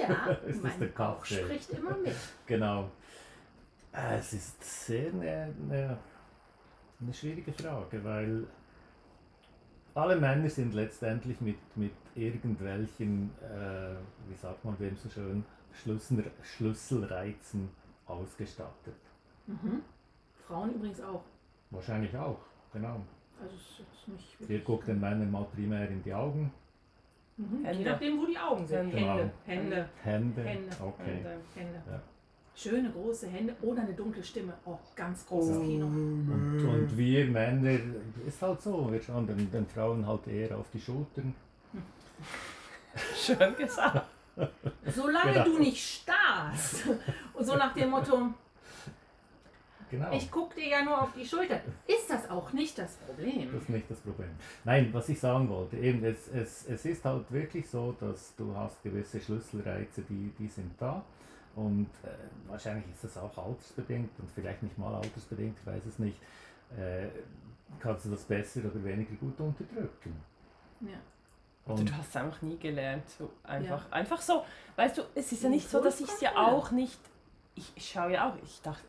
[0.00, 2.14] Ja, Ist der mein Bauch spricht immer mit.
[2.46, 2.90] Genau.
[3.92, 5.98] Äh, Es ist sehr eine, eine,
[7.02, 8.46] eine schwierige Frage, weil
[9.94, 13.94] alle Männer sind letztendlich mit, mit irgendwelchen, äh,
[14.26, 17.68] wie sagt man dem so schön, Schlüssel, Schlüsselreizen
[18.06, 18.96] ausgestattet.
[19.46, 19.82] Mhm.
[20.46, 21.24] Frauen übrigens auch.
[21.70, 22.40] Wahrscheinlich auch,
[22.72, 23.02] genau.
[23.40, 26.52] Also ist jetzt nicht wirklich- guckt den Männern mal primär in die Augen.
[27.36, 27.60] Mhm.
[27.62, 27.90] Je Hände.
[27.90, 28.90] nachdem, wo die Augen sind.
[28.90, 28.98] Hände.
[28.98, 29.46] Hände, Genau.
[29.46, 30.42] Hände, Hände.
[30.44, 30.76] Hände.
[30.80, 31.20] Okay.
[31.24, 31.82] Äh, Hände.
[31.90, 32.02] Ja.
[32.56, 34.52] Schöne große Hände oder eine dunkle Stimme.
[34.64, 35.60] Oh, ganz großes Oh.
[35.60, 35.86] Kino.
[35.86, 37.78] Und, und wir Männer,
[38.26, 41.32] ist halt so, wir schauen den, den Frauen halt eher auf die Schultern.
[43.16, 44.06] Schön gesagt.
[44.86, 45.44] Solange Genau.
[45.44, 46.84] du nicht starrst.
[47.34, 48.28] Und so nach dem Motto,
[49.90, 50.12] Genau.
[50.12, 51.60] ich gucke dir ja nur auf die Schulter.
[51.86, 53.50] Ist das auch nicht das Problem?
[53.52, 54.30] Das ist nicht das Problem.
[54.64, 58.54] Nein, was ich sagen wollte, eben, es, es, es ist halt wirklich so, dass du
[58.54, 61.02] hast gewisse Schlüsselreize, die, die sind da.
[61.56, 62.08] Und äh,
[62.48, 66.20] wahrscheinlich ist das auch altersbedingt und vielleicht nicht mal altersbedingt, ich weiß es nicht.
[66.76, 67.08] Äh,
[67.80, 70.14] kannst du das besser oder weniger gut unterdrücken.
[70.80, 70.98] Ja.
[71.66, 73.08] Oder Und du hast es einfach nie gelernt.
[73.10, 73.92] So einfach, Ja.
[73.92, 74.44] einfach so.
[74.76, 76.98] Weißt du, es ist ja nicht so, dass ich es ja auch nicht.
[77.54, 78.34] Ich, ich schaue ja auch.
[78.44, 78.84] Ich dachte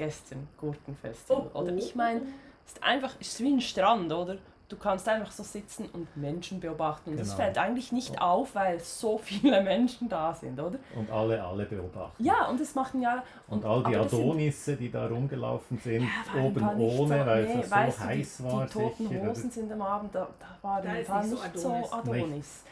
[0.00, 1.50] gestern Gurkenfestival.
[1.54, 2.22] oder ich meine,
[2.66, 4.36] es ist einfach, es ist wie ein Strand, oder?
[4.68, 7.10] Du kannst einfach so sitzen und Menschen beobachten.
[7.10, 7.42] Und das Genau.
[7.42, 10.78] fällt eigentlich nicht auf, weil so viele Menschen da sind, oder?
[10.94, 12.22] und alle, alle beobachten.
[12.22, 13.22] Ja, und das machen ja.
[13.48, 17.44] Und all die das Adonisse, die da rumgelaufen sind, Ja, oben nicht ohne, so, weil
[17.46, 18.64] nee, es so weißt du, heiß die, war.
[18.66, 21.72] Die toten sicher, Hosen sind am Abend, da, da war, Da nicht nicht so so
[21.72, 21.92] Adonis.
[21.92, 22.64] Adonis.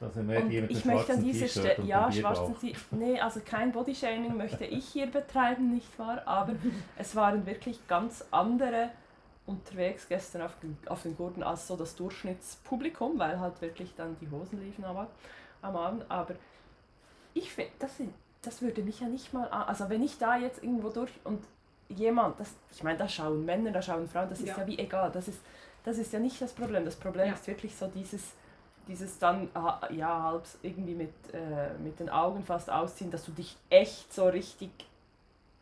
[0.00, 3.70] Da sind wir Und ich möchte an dieser Stelle, ja, schwarzen T nee, also kein
[3.70, 6.22] Bodyshaming möchte ich hier betreiben, nicht wahr?
[6.26, 6.54] Aber
[6.96, 8.88] es waren wirklich ganz andere
[9.44, 14.16] unterwegs gestern auf, den- auf den Gurten als so das Durchschnittspublikum, weil halt wirklich dann
[14.20, 15.06] die Hosen liefen am,
[15.60, 16.06] am Abend.
[16.08, 16.34] Aber
[17.34, 17.92] ich finde, das,
[18.40, 21.44] das würde mich ja nicht mal an, also wenn ich da jetzt irgendwo durch und
[21.90, 24.58] jemand, das, ich meine, da schauen Männer, da schauen Frauen, das ist Ja.
[24.58, 25.40] ja, wie egal, das ist,
[25.84, 26.84] das ist ja nicht das Problem.
[26.86, 27.34] Das Problem Ja.
[27.34, 28.32] ist wirklich so dieses,
[28.90, 33.30] dieses dann ah, ja halb irgendwie mit, äh, mit den Augen fast ausziehen, dass du
[33.30, 34.70] dich echt so richtig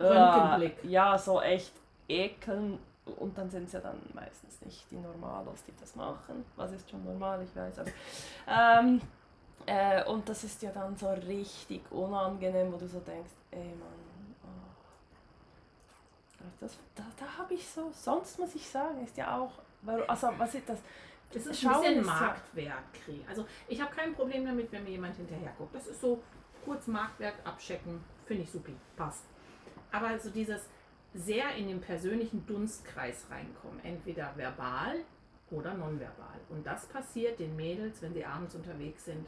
[0.01, 1.73] äh, ja so echt
[2.09, 2.79] ekeln
[3.19, 6.47] und dann sind es ja dann meistens nicht die Normalos, die das machen.
[6.57, 7.91] Was ist schon normal, ich weiß, aber
[8.49, 9.03] ähm,
[9.67, 14.35] äh, und das ist ja dann so richtig unangenehm, wo du so denkst, ey Mann,
[14.45, 14.49] oh.
[16.61, 19.51] das, da, da habe ich so, sonst muss ich sagen, ist ja auch,
[20.07, 20.79] also was ist das?
[21.35, 23.29] Es ist Schauen ein bisschen Marktwertkrieg.
[23.29, 25.75] Also ich habe kein Problem damit, wenn mir jemand hinterher guckt.
[25.75, 26.23] Das ist so
[26.65, 29.25] kurz Marktwert abchecken, finde ich supi, passt.
[29.93, 30.69] Aber so dieses,
[31.15, 34.97] sehr in den persönlichen Dunstkreis reinkommen, entweder verbal
[35.51, 36.41] oder nonverbal.
[36.49, 39.27] Und das passiert den Mädels, wenn sie abends unterwegs sind,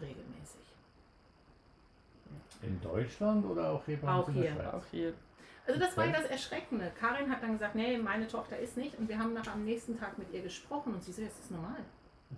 [0.00, 0.60] regelmäßig.
[2.62, 4.74] In Deutschland oder auch hier bei Auch uns in der hier, Schweiz?
[4.74, 5.14] Auch hier.
[5.66, 6.92] Also das war ja das Erschreckende.
[7.00, 8.98] Karin hat dann gesagt, nee, meine Tochter ist nicht.
[8.98, 11.50] Und wir haben nach am nächsten Tag mit ihr gesprochen und sie so, das ist
[11.50, 11.80] normal.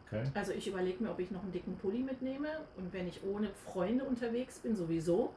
[0.07, 0.31] Okay.
[0.35, 3.51] Also ich überlege mir, ob ich noch einen dicken Pulli mitnehme und wenn ich ohne
[3.65, 5.33] Freunde unterwegs bin, sowieso.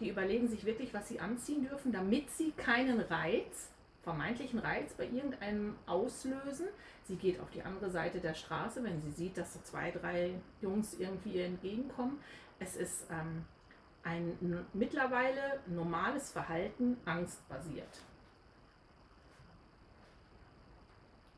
[0.00, 3.70] Die überlegen sich wirklich, was sie anziehen dürfen, damit sie keinen Reiz,
[4.02, 6.66] vermeintlichen Reiz bei irgendeinem auslösen.
[7.04, 10.34] Sie geht auf die andere Seite der Straße, wenn sie sieht, dass so zwei, drei
[10.60, 12.18] Jungs irgendwie ihr entgegenkommen.
[12.58, 13.44] Es ist ähm,
[14.06, 18.00] ein mittlerweile normales Verhalten, angstbasiert.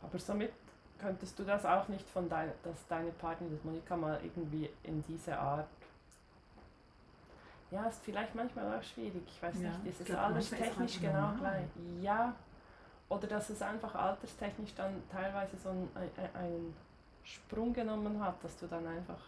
[0.02, 0.52] Aber somit
[0.98, 5.38] könntest du das auch nicht von deiner, dass deine Partnerin, Monika mal irgendwie in diese
[5.38, 5.68] Art.
[7.70, 9.22] Ja, ist vielleicht manchmal auch schwierig.
[9.26, 11.40] Ich weiß Ja, nicht, ich ist es glaub, alles manchmal ist es technisch einfach genau
[11.40, 11.68] gleich?
[12.00, 12.34] Ja.
[13.08, 16.76] Oder dass es einfach alterstechnisch dann teilweise so ein, ein, einen
[17.22, 19.20] Sprung genommen hat, dass du dann einfach.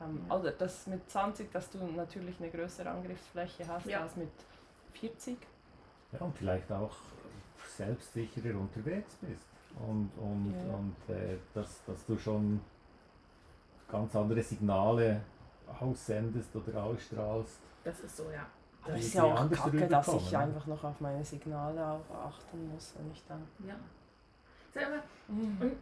[0.00, 0.36] Ähm, Ja.
[0.36, 4.00] Oder dass mit 20, dass du natürlich eine größere Angriffsfläche hast Ja.
[4.02, 4.30] als mit
[4.94, 5.38] 40.
[6.12, 6.94] Ja, und vielleicht auch
[7.76, 9.46] selbstsicherer unterwegs bist.
[9.86, 10.74] Und, und, Ja.
[10.74, 12.60] und äh, dass, dass du schon
[13.90, 15.20] ganz andere Signale
[15.80, 17.60] aussendest oder ausstrahlst.
[17.84, 18.46] Das ist so, ja.
[18.88, 20.38] Es ist ja auch kacke, dass ich rüberkommen, ne?
[20.38, 23.46] einfach noch auf meine Signale auch achten muss, wenn ich dann.
[23.66, 23.76] ja.
[24.72, 25.76] Sag mal, Und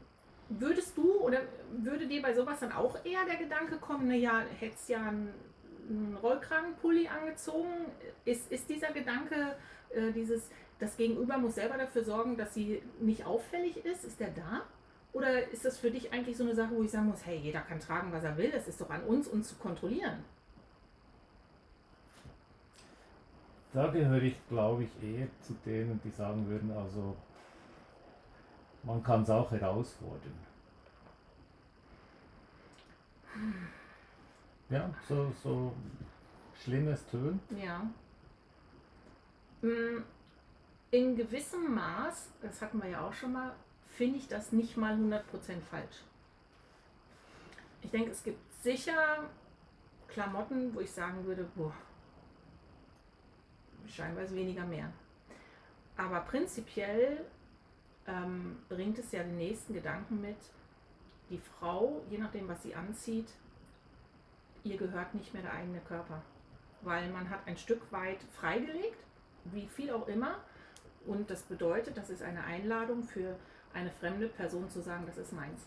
[0.49, 1.41] würdest du oder
[1.79, 5.33] würde dir bei sowas dann auch eher der Gedanke kommen, naja, hättest ja einen,
[6.23, 7.87] Rollkragenpulli angezogen?
[8.27, 9.57] Ist, ist dieser Gedanke,
[9.89, 14.29] äh, dieses, das Gegenüber muss selber dafür sorgen, dass sie nicht auffällig ist, ist der
[14.29, 14.63] da?
[15.15, 17.61] Oder ist das für dich eigentlich so eine Sache, wo ich sagen muss, hey, jeder
[17.61, 20.23] kann tragen, was er will, es ist doch an uns, uns zu kontrollieren?
[23.73, 27.17] Da gehöre ich, glaube ich, eher zu denen, die sagen würden, also
[28.83, 30.47] man kann es auch herausfordern.
[34.71, 35.73] Ja, so, so
[36.63, 37.41] schlimm es tönt.
[37.51, 37.89] Ja.
[39.63, 40.03] Mm,
[40.91, 43.53] In gewissem Maß, das hatten wir ja auch schon mal,
[43.95, 45.23] finde ich das nicht mal 100%
[45.71, 46.03] falsch.
[47.83, 49.25] Ich denke, es gibt sicher
[50.09, 51.73] Klamotten, wo ich sagen würde, boah,
[53.87, 54.93] scheinbar weniger mehr.
[55.97, 57.25] Aber prinzipiell
[58.09, 60.39] ähm, bringt es ja den nächsten Gedanken mit,
[61.31, 63.29] die Frau, je nachdem, was sie anzieht,
[64.65, 66.23] ihr gehört nicht mehr der eigene Körper
[66.83, 68.99] weil man hat ein Stück weit freigelegt,
[69.45, 70.37] wie viel auch immer.
[71.07, 73.37] Und das bedeutet, das ist eine Einladung für
[73.73, 75.67] eine fremde Person zu sagen, das ist meins.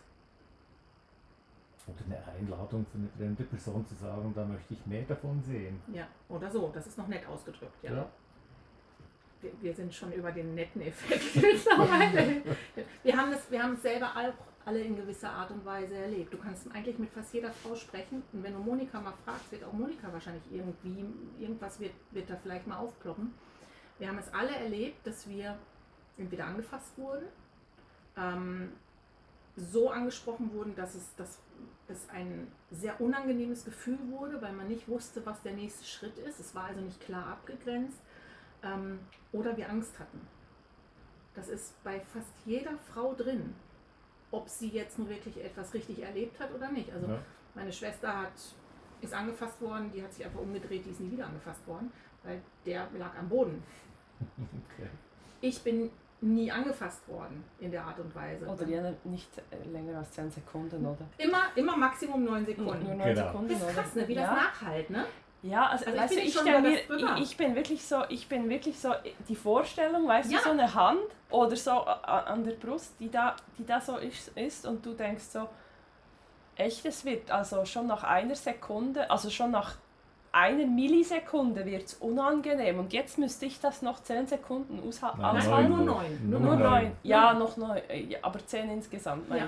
[1.88, 5.82] Oder eine Einladung für eine fremde Person zu sagen, da möchte ich mehr davon sehen.
[5.91, 6.69] Ja, oder so.
[6.73, 7.84] Das ist noch nett ausgedrückt.
[7.84, 8.10] Ja.
[9.41, 11.36] Wir, wir sind schon über den netten Effekt.
[13.04, 16.34] Wir haben, das, wir haben es selber auch alle in gewisser Art und Weise erlebt.
[16.34, 19.63] Du kannst eigentlich mit fast jeder Frau sprechen und wenn du Monika mal fragst, wird
[19.63, 21.06] auch Monika wahrscheinlich irgendwie,
[21.39, 23.34] irgendwas wird, wird da vielleicht mal aufploppen.
[23.97, 25.58] Wir haben es alle erlebt, dass wir
[26.17, 27.25] entweder angefasst wurden,
[28.17, 28.73] ähm,
[29.56, 31.39] so angesprochen wurden, dass es, dass
[31.88, 36.39] es ein sehr unangenehmes Gefühl wurde, weil man nicht wusste, was der nächste Schritt ist.
[36.39, 37.97] Es war also nicht klar abgegrenzt.
[38.63, 39.00] Ähm,
[39.32, 40.21] oder wir Angst hatten.
[41.36, 43.56] Das ist bei fast jeder Frau drin,
[44.32, 46.91] ob sie jetzt nur wirklich etwas richtig erlebt hat oder nicht.
[46.91, 47.19] Also Ja.
[47.56, 48.34] meine Schwester hat,
[49.02, 51.91] ist angefasst worden, die hat sich einfach umgedreht, die ist nie wieder angefasst worden,
[52.24, 53.63] weil der lag am Boden.
[54.19, 54.89] Okay.
[55.41, 55.89] Ich bin
[56.24, 58.45] nie angefasst worden in der Art und Weise.
[58.45, 59.30] Oder ja, nicht
[59.71, 61.08] länger als 10 Sekunden, oder?
[61.17, 62.97] Immer, immer Maximum neun Nur Sekunden.
[62.97, 63.28] 9 Genau.
[63.28, 64.08] Sekunden, Das ist krass, ne?
[64.08, 64.21] wie ja.
[64.21, 65.06] das nachhalt, ne?
[65.43, 68.47] Ja, also, Also ich bin ich, schon mir, ich, ich bin wirklich so, ich bin
[68.49, 68.93] wirklich so,
[69.27, 70.38] die Vorstellung, weißt Ja.
[70.38, 70.99] du, so eine Hand
[71.32, 75.23] oder so an der Brust, die da, die da so ist, ist und du denkst
[75.23, 75.49] so,
[76.56, 79.75] echt, es wird also schon nach einer Sekunde, also schon nach
[80.32, 85.21] einer Millisekunde wird es unangenehm und jetzt müsste ich das noch 10 Sekunden ausha Nein,
[85.21, 85.69] Nein, aushalten.
[85.69, 86.30] nur neun.
[86.30, 86.91] Nur Nur neun.
[87.04, 87.82] Ja, noch neun.
[87.89, 89.27] Äh, aber zehn insgesamt.
[89.27, 89.47] meine Ja.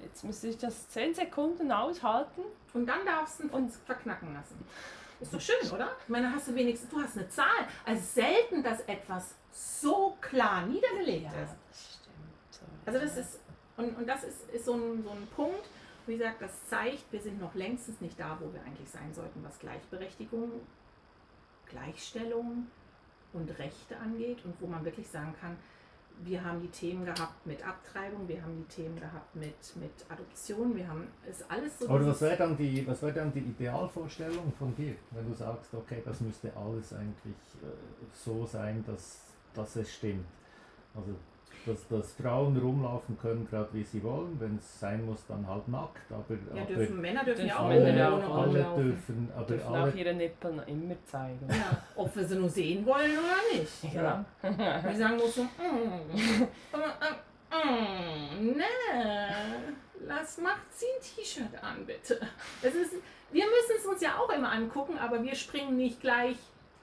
[0.00, 0.04] ich.
[0.04, 2.42] Jetzt müsste ich das zehn Sekunden aushalten.
[2.74, 4.64] Und dann darfst du uns verknacken lassen.
[5.20, 5.96] Ist doch schön, oder?
[6.02, 7.66] Ich meine, hast du wenigstens, du hast eine Zahl.
[7.84, 11.56] Also selten, dass etwas so klar niedergelegt ist.
[11.68, 12.00] das
[12.50, 12.86] stimmt.
[12.86, 13.40] Also das ist,
[13.76, 15.68] und, und das ist, ist so, ein, so ein Punkt,
[16.06, 19.44] wie gesagt, das zeigt, wir sind noch längstens nicht da, wo wir eigentlich sein sollten,
[19.44, 20.52] was Gleichberechtigung,
[21.66, 22.68] Gleichstellung
[23.32, 25.56] und Rechte angeht und wo man wirklich sagen kann,
[26.24, 30.74] wir haben die Themen gehabt mit Abtreibung, wir haben die Themen gehabt mit, mit Adoption,
[30.76, 31.88] wir haben es alles so.
[31.88, 36.02] Aber was wäre dann, die- was dann die Idealvorstellung von dir, wenn du sagst, okay,
[36.04, 37.66] das müsste alles eigentlich äh,
[38.12, 39.20] so sein, dass
[39.54, 40.26] dass es stimmt.
[40.94, 41.14] Also
[41.66, 45.68] dass, dass Frauen rumlaufen können, gerade wie sie wollen, wenn es sein muss, dann halt
[45.68, 46.10] nackt.
[46.10, 49.74] Aber, Ja, aber dürfen, Männer dürfen ja auch Männer ja auch alle dürfen, aber dürfen
[49.74, 51.46] alle auch ihre Nippel immer zeigen.
[51.48, 53.94] Ja, ob wir sie nur sehen wollen oder nicht.
[53.94, 54.24] Ja.
[54.42, 55.46] Wir sagen nur so, mm,
[56.72, 56.84] mm,
[57.50, 58.64] mm, nee,
[60.06, 62.20] lass, macht sie ein T-Shirt an, bitte.
[62.62, 62.92] Es ist,
[63.32, 66.36] wir müssen es uns ja auch immer angucken, aber wir springen nicht gleich.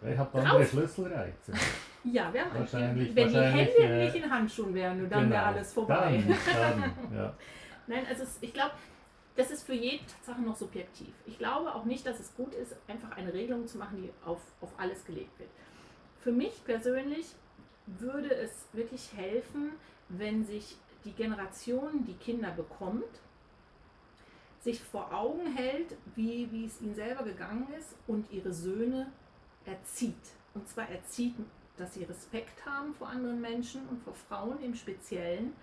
[0.08, 1.54] Ich habe andere Schlüsselreize.
[2.12, 5.44] Ja, wir haben Wahrscheinlich- wenn die wahrscheinlich, Hände äh, nicht in Handschuhen wären, dann wäre
[5.44, 6.24] alles vorbei.
[6.28, 7.34] Dann, dann, ja.
[7.88, 8.72] Nein, also ich glaube,
[9.36, 11.14] das ist für jede Tatsache noch subjektiv.
[11.26, 14.40] Ich glaube auch nicht, dass es gut ist, einfach eine Regelung zu machen, die auf,
[14.62, 15.50] auf alles gelegt wird.
[16.20, 17.28] Für mich persönlich
[17.88, 19.72] würde es wirklich helfen,
[20.10, 23.04] wenn sich die Generation, die Kinder bekommt,
[24.62, 29.12] sich vor Augen hält, wie, wie es ihnen selber gegangen ist und ihre Söhne
[29.66, 30.16] erzieht.
[30.56, 31.36] Und zwar erzieht,
[31.78, 35.54] dass sie Respekt haben vor anderen Menschen und vor Frauen im Speziellen,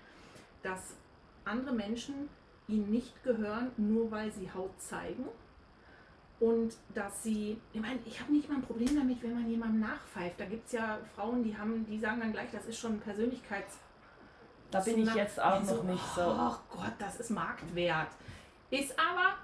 [0.62, 0.96] dass
[1.44, 2.28] andere Menschen
[2.68, 5.26] ihnen nicht gehören, nur weil sie Haut zeigen.
[6.40, 9.80] Und dass sie, ich meine, ich habe nicht mal ein Problem damit, wenn man jemandem
[9.80, 10.40] nachpfeift.
[10.40, 13.00] Da gibt es ja Frauen, die haben, die sagen dann gleich, das ist schon ein
[13.00, 13.78] Persönlichkeits.
[14.72, 16.22] Da bin ich jetzt auch noch nicht so.
[16.22, 18.08] Oh Gott, das ist Marktwert.
[18.70, 19.34] Ist aber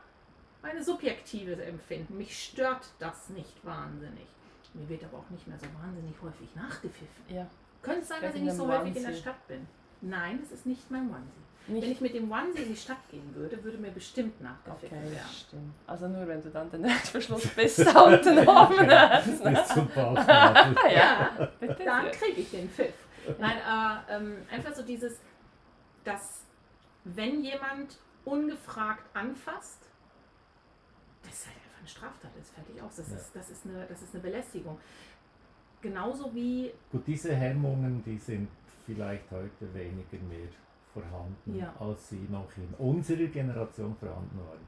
[0.63, 2.17] meine subjektives Empfinden.
[2.17, 4.27] Mich stört das nicht wahnsinnig.
[4.79, 7.25] Mir wird aber auch nicht mehr so wahnsinnig häufig nachgepfiffen.
[7.29, 7.47] Ja,
[7.83, 9.21] Könnte es sein, dass ich nicht so häufig in der Onesie.
[9.23, 9.67] Stadt bin?
[10.01, 11.45] Nein, es ist nicht mein Onesie.
[11.67, 11.91] Wenn nicht.
[11.91, 15.29] ich mit dem Onesie in die Stadt gehen würde, würde mir bestimmt Okay, nachgepfiffen werden.
[15.47, 15.75] stimmt.
[15.87, 19.45] Also nur wenn du dann den Netzverschluss bis da unten oben hast.
[19.45, 20.77] Bis zum Bauchnabel.
[20.95, 22.95] Ja, Bitte dann kriege ich den Pfiff.
[23.39, 25.19] Nein, äh, ähm, einfach so dieses,
[26.05, 26.45] dass
[27.05, 29.83] wenn jemand ungefragt anfasst,
[31.23, 32.97] das ist halt eine Straftat, ist fertig aus.
[32.97, 33.17] Das, Ja.
[33.17, 34.79] ist, das, ist eine, das ist eine Belästigung.
[35.81, 38.49] Genauso wie, Gut, diese Hemmungen, die sind
[38.85, 40.49] vielleicht heute weniger mehr
[40.93, 41.73] vorhanden, Ja.
[41.79, 44.67] als sie noch in unserer Generation vorhanden waren.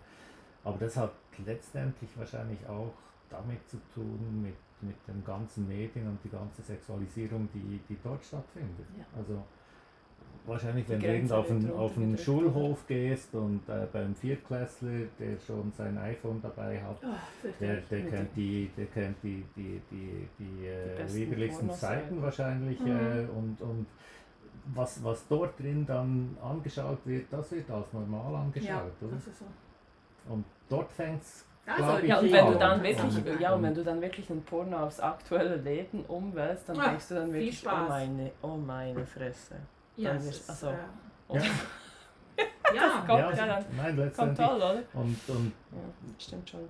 [0.62, 1.12] Aber das hat
[1.44, 2.92] letztendlich wahrscheinlich auch
[3.30, 8.24] damit zu tun, mit, mit den ganzen Medien und die ganze Sexualisierung, die, die dort
[8.24, 8.86] stattfindet.
[8.96, 9.04] Ja.
[9.16, 9.42] Also
[10.46, 15.38] wahrscheinlich, wenn du irgend auf einen, auf einen Schulhof gehst und äh, beim Viertklässler, der
[15.46, 20.28] schon sein iPhone dabei hat, oh, der, der kennt die, der kennt die, die, die,
[20.38, 22.02] die, äh, widerlichsten Pornoseiten.
[22.02, 22.86] Seiten wahrscheinlich Mhm.
[22.88, 23.86] äh, und, und
[24.74, 29.06] was, was dort drin dann angeschaut wird, das wird als normal angeschaut, ja, so.
[30.32, 32.58] Und dort fängt es, Also, Ja, und viel wenn du an.
[32.58, 36.68] dann Und- wirklich, ja, und wenn du dann wirklich ein Porno aufs aktuelle Leben umwälzt,
[36.68, 39.56] dann Ah, denkst du dann wirklich, oh meine, oh meine Fresse.
[40.00, 40.76] Ja, Dann es ist- also- äh,
[41.28, 41.36] Oh.
[41.36, 41.42] Ja.
[42.74, 44.82] ja, kommt ja, ja dann- nein, Kommt toll, oder?
[44.94, 45.78] Und, und Ja,
[46.18, 46.60] stimmt schon.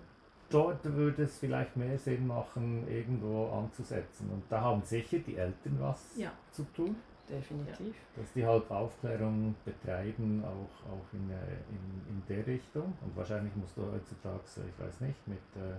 [0.51, 4.29] dort würde es vielleicht mehr Sinn machen, irgendwo anzusetzen.
[4.31, 6.31] Und da haben sicher die Eltern was Ja.
[6.51, 6.97] zu tun.
[7.29, 7.95] Definitiv.
[8.16, 11.35] dass die halt Aufklärung betreiben, auch, auch in, äh,
[11.71, 12.93] in, in der Richtung.
[13.01, 15.77] Und wahrscheinlich musst du heutzutage, so, ich weiß nicht, mit äh,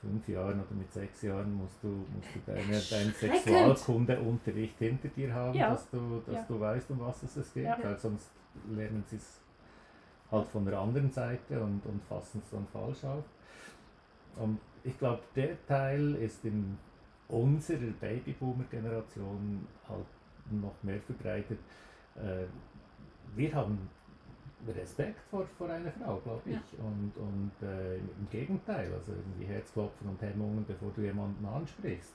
[0.00, 3.12] fünf Jahren oder mit sechs Jahren musst du, musst du deine, deinen.
[3.12, 5.70] Sexualkundeunterricht hinter dir haben, Ja.
[5.70, 6.44] dass, du, dass Ja.
[6.48, 7.78] du weißt, um was es es geht, Ja.
[7.82, 8.30] weil sonst
[8.70, 9.40] lernen sie es
[10.30, 13.24] halt von der anderen Seite und, und fassen es dann falsch auf.
[14.36, 16.78] Und ich glaube, der Teil ist in
[17.28, 20.06] unserer Babyboomer-Generation halt
[20.50, 21.58] noch mehr verbreitet.
[22.16, 22.44] Äh,
[23.36, 23.88] wir haben
[24.68, 26.54] Respekt vor, vor einer Frau, glaube ich.
[26.54, 26.84] Ja.
[26.84, 32.12] Und, und äh, im Gegenteil, also irgendwie Herzklopfen und Hemmungen, bevor du jemanden ansprichst.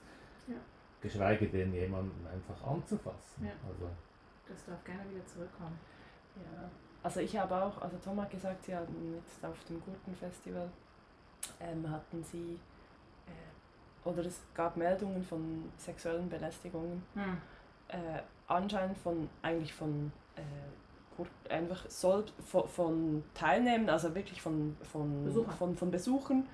[0.48, 0.56] Ja.
[1.02, 3.46] Geschweige denn jemanden einfach anzufassen.
[3.46, 3.52] Ja.
[3.68, 3.90] Also,
[4.48, 5.78] das darf gerne wieder zurückkommen.
[6.36, 6.70] Ja.
[7.04, 10.70] Also ich habe auch, also Tom hat gesagt, sie hatten jetzt auf dem Gurkenfestival,
[11.60, 12.60] ähm, hatten sie,
[13.28, 17.38] äh, oder es gab Meldungen von sexuellen Belästigungen, Hm.
[17.90, 20.42] äh, anscheinend von, eigentlich von, äh,
[21.49, 25.56] einfach soll, von, von Teilnehmern, also wirklich von, von, Besuchern.
[25.58, 26.47] von, von Besuchern,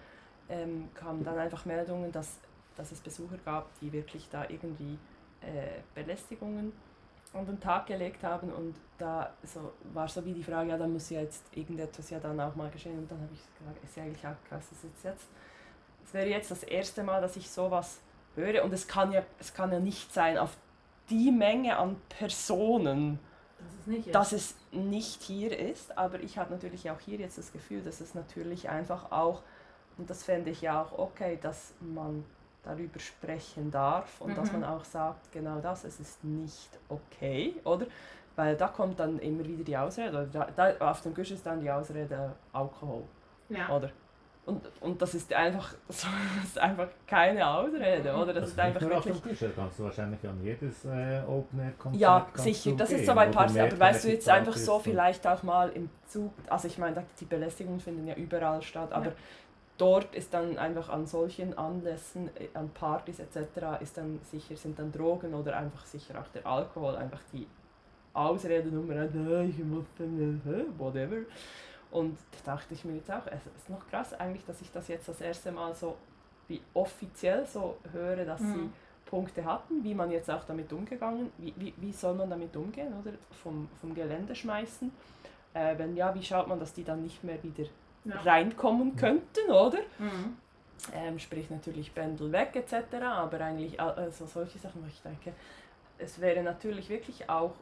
[0.49, 2.37] ähm, kamen dann einfach Meldungen, dass,
[2.75, 4.97] dass es Besucher gab, die wirklich da irgendwie
[5.41, 6.73] äh, Belästigungen
[7.33, 8.51] an den Tag gelegt haben.
[8.51, 12.19] Und da so, war so wie die Frage, ja, da muss ja jetzt irgendetwas ja
[12.19, 12.99] dann auch mal geschehen.
[12.99, 15.27] Und dann habe ich gesagt, ist ja eigentlich auch krass, das ist jetzt,
[16.05, 17.99] es wäre jetzt das erste Mal, dass ich sowas
[18.35, 18.63] höre.
[18.63, 20.57] Und es kann ja, es kann ja nicht sein auf
[21.09, 23.19] die Menge an Personen,
[23.63, 27.37] Das ist nicht dass es nicht hier ist, aber ich habe natürlich auch hier jetzt
[27.37, 29.41] das Gefühl, dass es natürlich einfach auch,
[29.97, 32.23] und das fände ich ja auch okay, dass man
[32.63, 34.61] darüber sprechen darf und dass Mhm.
[34.61, 37.87] man auch sagt, genau das, es ist nicht okay, oder?
[38.35, 41.45] Weil da kommt dann immer wieder die Ausrede, oder da, da, auf dem Gusch ist
[41.45, 43.03] dann die Ausrede Alkohol,
[43.49, 43.67] ja.
[43.75, 43.89] oder?
[44.43, 48.33] Und, und das ist einfach so, das ist einfach keine Ausrede, oder?
[48.33, 49.39] Das, Das ist einfach nicht nur auf wirklich.
[49.39, 53.13] dem da kannst du wahrscheinlich an jedes äh, Open-Air-Konzert Ja, sicher, das ist gehen, so
[53.13, 56.77] bei Partys, aber weißt du jetzt einfach so vielleicht auch mal im Zug, also ich
[56.79, 59.11] meine, die Belästigungen finden ja überall statt, aber
[59.77, 63.81] dort ist dann einfach an solchen Anlässen, äh, an Partys etc.
[63.81, 67.47] ist dann sicher, sind dann Drogen oder einfach sicher auch der Alkohol einfach die
[68.13, 71.17] Ausrede Nummer eins, «Ah, ich muss dann, äh, whatever.
[71.91, 74.87] Und da dachte ich mir jetzt auch, es ist noch krass eigentlich, dass ich das
[74.87, 75.97] jetzt das erste Mal so
[76.47, 78.73] wie offiziell so höre, dass sie Mhm.
[79.05, 82.93] Punkte hatten, wie man jetzt auch damit umgegangen, wie, wie, wie soll man damit umgehen,
[83.01, 83.11] oder?
[83.43, 84.89] Vom, vom Gelände schmeißen.
[85.53, 87.65] Äh, wenn ja, wie schaut man, dass die dann nicht mehr wieder
[88.05, 88.21] Ja.
[88.21, 89.79] reinkommen könnten, oder?
[89.99, 90.37] Mhm.
[90.93, 95.33] Ähm, sprich natürlich Bändel weg etc., aber eigentlich al- also solche Sachen, wo ich denke,
[95.99, 97.53] es wäre natürlich wirklich auch,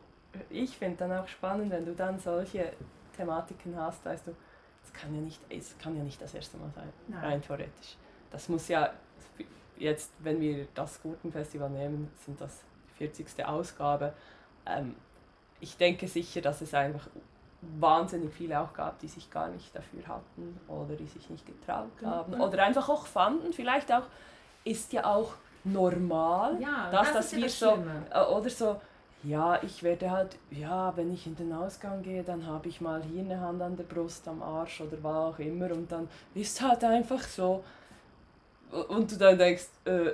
[0.52, 2.72] ich finde dann auch spannend, wenn du dann solche
[3.19, 4.36] Thematiken hast, weißt du,
[4.84, 7.19] es kann ja nicht, es kann ja nicht das erste Mal sein, Nein.
[7.23, 7.97] rein theoretisch.
[8.32, 8.91] Das muss ja
[9.77, 13.45] jetzt, wenn wir das Gurtenfestival nehmen, sind das die 40.
[13.45, 14.13] Ausgabe.
[14.65, 14.95] Ähm,
[15.60, 17.08] ich denke sicher, dass es einfach
[17.62, 21.89] wahnsinnig viele auch gab, die sich gar nicht dafür hatten oder die sich nicht getraut
[21.99, 22.12] Genau.
[22.12, 24.03] haben oder einfach auch fanden, vielleicht auch,
[24.63, 25.34] ist ja auch
[25.65, 28.05] normal, Ja, dass das das wir so, Schlimme.
[28.12, 28.82] äh, oder so,
[29.23, 33.03] ja, ich werde halt, ja, wenn ich in den Ausgang gehe, dann habe ich mal
[33.03, 36.62] hier eine Hand an der Brust, am Arsch oder was auch immer und dann ist
[36.62, 37.63] halt einfach so.
[38.88, 40.12] Und du dann denkst, äh,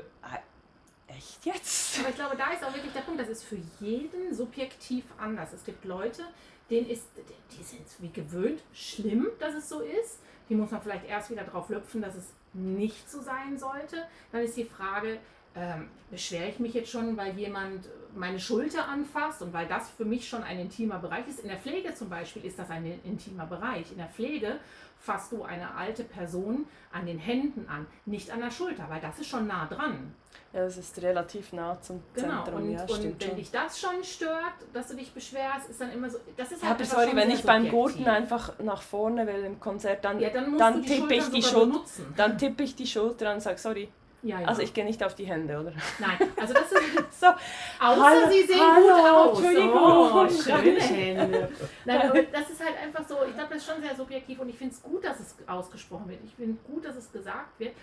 [1.08, 2.00] echt jetzt?
[2.00, 5.54] Aber ich glaube, da ist auch wirklich der Punkt, das ist für jeden subjektiv anders.
[5.54, 6.24] Es gibt Leute,
[6.70, 7.08] denen ist,
[7.52, 10.20] die sind wie gewöhnt schlimm, dass es so ist.
[10.50, 13.98] Die muss man vielleicht erst wieder drauf lüpfen, dass es nicht so sein sollte.
[14.32, 15.20] Dann ist die Frage,
[15.56, 20.06] ähm, beschwere ich mich jetzt schon, weil jemand meine Schulter anfasst und weil das für
[20.06, 21.40] mich schon ein intimer Bereich ist.
[21.40, 23.92] In der Pflege zum Beispiel ist das ein intimer Bereich.
[23.92, 24.58] In der Pflege
[24.98, 29.20] fasst du eine alte Person an den Händen an, nicht an der Schulter, weil das
[29.20, 30.14] ist schon nah dran.
[30.54, 33.36] Ja, das ist relativ nah zum Genau, Zentrum, und, ja, und wenn schon.
[33.36, 36.70] dich das schon stört, dass du dich beschwerst, ist dann immer so, das ist Ja,
[36.70, 37.70] halt einfach sorry, wenn ich beim.
[37.70, 41.66] Gurten einfach nach vorne will im Konzert, dann, ja, dann dann tippe ich die Schulter-
[41.72, 42.14] benutzen.
[42.16, 43.90] dann tippe ich die Schulter und sage, sorry,
[44.26, 44.48] Ja, ja.
[44.48, 45.72] also ich gehe nicht auf die Hände, oder?
[46.00, 46.82] Nein, also das ist,
[47.20, 47.40] So, außer
[47.80, 49.40] Hallo, sie sehen hallo, gut aus.
[49.40, 49.72] Entschuldigung.
[49.76, 51.50] Oh, schöne Hände.
[51.86, 54.58] Nein, das ist halt einfach so, ich glaube, das ist schon sehr subjektiv und ich
[54.58, 56.22] finde es gut, dass es ausgesprochen wird.
[56.26, 57.76] Ich finde gut, dass es gesagt wird.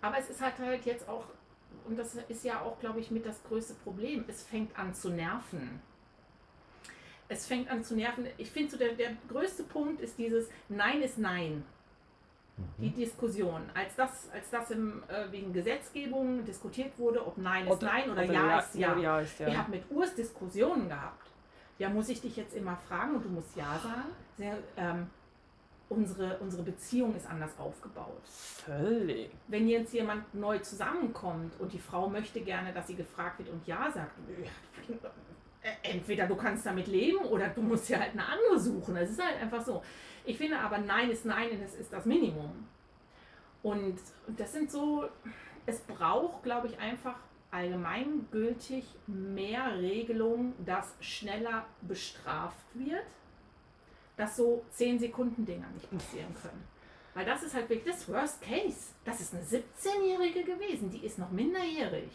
[0.00, 1.24] Aber es ist halt halt jetzt auch,
[1.86, 5.10] und das ist ja auch, glaube ich, mit das größte Problem, es fängt an zu
[5.10, 5.82] nerven.
[7.28, 8.26] Es fängt an zu nerven.
[8.38, 11.62] Ich finde so, der, der größte Punkt ist dieses Nein ist Nein.
[12.78, 17.82] Die Diskussion, als das, als das im, äh, wegen Gesetzgebung diskutiert wurde, ob Nein ist
[17.82, 18.96] Nein oder, Ja ist Ja.
[18.96, 19.48] ja ist ja.
[19.48, 21.28] Ich habe mit Urs Diskussionen gehabt.
[21.78, 24.10] Ja, muss ich dich jetzt immer fragen und du musst Ja sagen?
[24.36, 25.08] Sehr, ähm,
[25.88, 28.22] unsere, unsere Beziehung ist anders aufgebaut.
[28.24, 29.30] Völlig.
[29.48, 33.66] Wenn jetzt jemand neu zusammenkommt und die Frau möchte gerne, dass sie gefragt wird und
[33.66, 34.94] Ja sagt, äh,
[35.82, 38.96] entweder du kannst damit leben oder du musst ja halt eine andere suchen.
[38.96, 39.82] Es ist halt einfach so.
[40.24, 42.66] Ich finde aber Nein ist Nein und es ist das Minimum.
[43.62, 45.08] Und das sind so,
[45.66, 47.16] es braucht, glaube ich, einfach
[47.50, 53.06] allgemeingültig mehr Regelungen, dass schneller bestraft wird,
[54.16, 56.64] dass so 10 Sekunden Dinger nicht passieren können.
[57.14, 58.94] Weil das ist halt wirklich das Worst Case.
[59.04, 62.10] Das ist eine 17-Jährige gewesen, die ist noch minderjährig.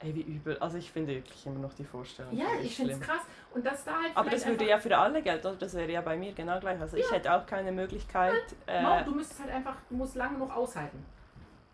[0.00, 0.58] Ey, wie übel.
[0.58, 2.36] Also ich finde wirklich immer noch die Vorstellung.
[2.36, 3.22] Ja, ich finde es krass.
[3.54, 5.56] Und dass da halt Aber das würde ja für alle gelten, oder?
[5.56, 6.78] Das wäre ja bei mir genau gleich.
[6.78, 8.34] Also ich hätte auch keine Möglichkeit.
[8.66, 11.02] einfach, Äh, du müsstest halt einfach, du musst lange genug aushalten.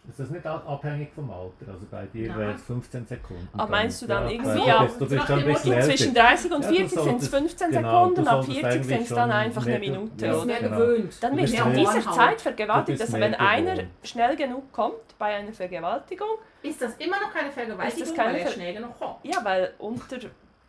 [0.09, 1.73] Ist das nicht ab- abhängig vom Alter?
[1.73, 3.49] Also bei dir wäre es 15 Sekunden.
[3.57, 5.81] Aber meinst du dann Ja, irgendwie du ja, bist- Du bist ein älter.
[5.83, 8.61] zwischen 30 und Ja, du 40 sind es solltest- 15 genau, Sekunden, du ab solltest
[8.61, 10.11] 40 sind es dann einfach eine Minute.
[10.17, 10.59] Du Ja, bist oder?
[10.59, 10.77] genau.
[10.77, 11.15] gewöhnt.
[11.23, 13.89] Dann Du wird bist in dieser Zeit vergewaltigt, Du also wenn einer gewohnt.
[14.03, 16.29] schnell genug kommt bei einer Vergewaltigung,
[16.65, 19.17] Ist das immer noch keine Vergewaltigung, Ist das keine weil er schnell genug kommt?
[19.23, 20.17] ja, weil unter,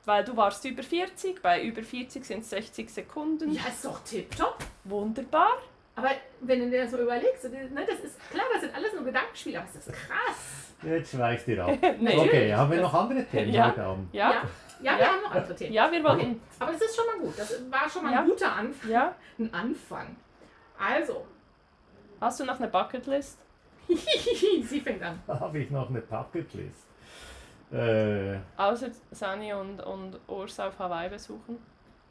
[0.05, 3.99] weil du warst über 40, bei über 40 sind es 60 Sekunden, Ja, ist doch
[4.03, 4.57] tipptopp.
[4.83, 5.53] wunderbar.
[5.95, 6.09] Aber
[6.41, 9.59] wenn du dir das so überlegst, ne, das ist klar, das sind alles nur Gedankenspiele,
[9.59, 10.73] aber es ist krass.
[10.81, 11.69] Jetzt schweift ihr ab.
[11.81, 12.17] Natürlich.
[12.19, 13.67] Okay, haben wir noch andere Themen Ja.
[13.67, 14.13] heute Abend?
[14.13, 14.41] Ja, Ja,
[14.93, 15.73] ja, wir haben noch andere Themen.
[15.73, 16.41] ja, wir Okay, wollen.
[16.59, 17.37] aber das ist schon mal gut.
[17.37, 18.19] Das war schon mal Ja.
[18.21, 18.89] ein guter Anfang.
[18.91, 20.15] Ja, Ein Anfang.
[20.79, 21.25] Also,
[22.19, 23.39] hast du noch eine Bucketlist?
[23.87, 25.19] sie fängt an.
[25.27, 26.87] Habe ich noch eine Bucketlist.
[27.71, 31.57] Äh, Außer Sani und, und Urs auf Hawaii besuchen.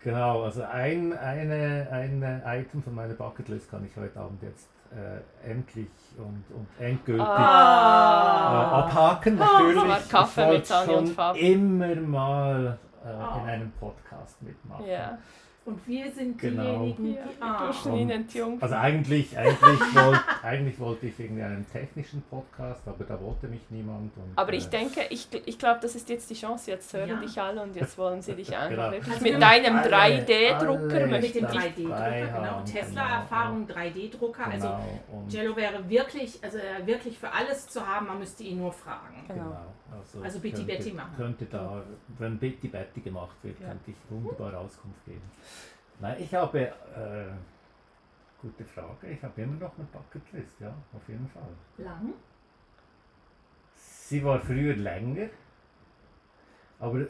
[0.02, 5.50] Genau, also ein eine, eine Item von meiner Bucketlist kann ich heute Abend jetzt äh,
[5.50, 5.88] endlich
[6.18, 8.52] und, und endgültig Ah.
[8.52, 9.36] äh, abhaken.
[9.36, 9.82] Natürlich.
[9.82, 11.38] Das war Kaffee ich mit Sani und schon Fabi.
[11.52, 13.38] immer mal äh, Ah.
[13.42, 14.86] in einem Podcast mitmachen.
[14.86, 15.18] Ja.
[15.64, 16.62] Und wir sind Genau.
[16.86, 17.40] diejenigen, Ja, die.
[17.40, 18.62] wir Ah, entjungfern.
[18.62, 23.60] Also eigentlich, eigentlich, wollt, eigentlich wollte ich irgendwie einen technischen Podcast, aber da wollte mich
[23.70, 24.16] niemand.
[24.16, 26.70] Und, Aber ich äh, denke, ich, ich glaube, das ist jetzt die Chance.
[26.72, 27.16] Jetzt hören Ja.
[27.20, 29.12] dich alle und jetzt wollen sie dich einfach Genau.
[29.12, 32.62] Also mit deinem alle- 3D-Drucker alle möchten mit dem da- dich 3D-Drucker, dabei genau.
[32.64, 34.46] Tesla-Erfahrung, 3D-Drucker.
[34.48, 38.58] Also Genau, Jello wäre wirklich, also er wirklich für alles zu haben, man müsste ihn
[38.58, 39.24] nur fragen.
[39.28, 39.44] Genau.
[39.44, 39.56] Genau.
[39.92, 41.16] Also, Also Bitty könnte, Betty machen.
[41.16, 41.82] Könnte da,
[42.18, 43.68] wenn Bitty Betty gemacht wird, Ja.
[43.68, 45.22] könnte ich wunderbar Auskunft geben.
[46.00, 47.26] Nein, ich habe, äh,
[48.40, 51.42] gute Frage, ich habe immer noch eine Bucketlist, ja, auf jeden Fall.
[51.78, 52.14] Lang?
[53.76, 55.28] Sie war früher länger,
[56.78, 57.06] aber äh,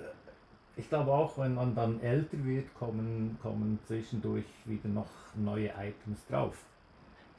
[0.77, 6.25] ich glaube auch, wenn man dann älter wird, kommen, kommen zwischendurch wieder noch neue Items
[6.27, 6.57] drauf.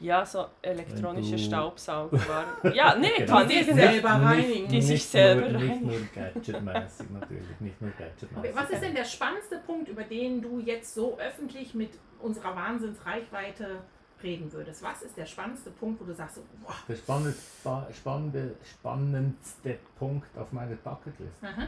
[0.04, 2.74] Ja, so elektronische Staubsauger waren.
[2.76, 3.38] Ja, nee, Genau.
[3.38, 3.84] kann Die sich irgendwie.
[3.88, 4.68] selber reinigen.
[4.68, 5.88] Die sich nicht selber nur, Nicht reinigen.
[5.88, 8.38] nur gadgetmäßig natürlich, nicht nur gadgetmäßig.
[8.38, 11.92] Okay, was ist denn der spannendste Punkt, über den du jetzt so öffentlich mit
[12.22, 13.78] unserer Wahnsinnsreichweite
[14.22, 14.84] reden würdest?
[14.84, 20.38] Was ist der spannendste Punkt, wo du sagst, boah, Der spannende, spa- spannende, spannendste Punkt
[20.38, 21.42] auf meiner Bucketlist.
[21.44, 21.68] aha,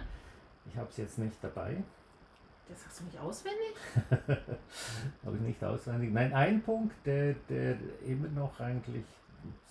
[0.70, 1.78] Ich habe es jetzt nicht dabei,
[2.70, 3.76] das sagst du nicht auswendig?
[5.26, 6.12] habe ich nicht auswendig.
[6.12, 9.06] Nein, ein Punkt, der, der immer noch eigentlich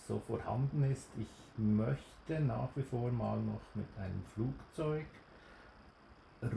[0.07, 1.09] so vorhanden ist.
[1.19, 5.07] Ich möchte nach wie vor mal noch mit einem Flugzeug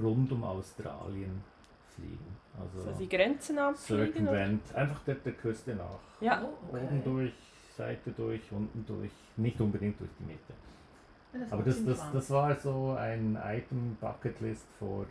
[0.01, 1.43] rund um Australien
[1.95, 2.37] fliegen.
[2.75, 4.13] So Also die Grenzen abfliegen.
[4.13, 5.99] Circumvent, einfach der, der Küste nach.
[6.21, 7.33] Ja, Oh, Oben durch,
[7.75, 10.53] Seite durch, unten durch, nicht unbedingt durch die Mitte.
[11.33, 15.05] Das Aber das, das, das war so ein Item Bucketlist vor,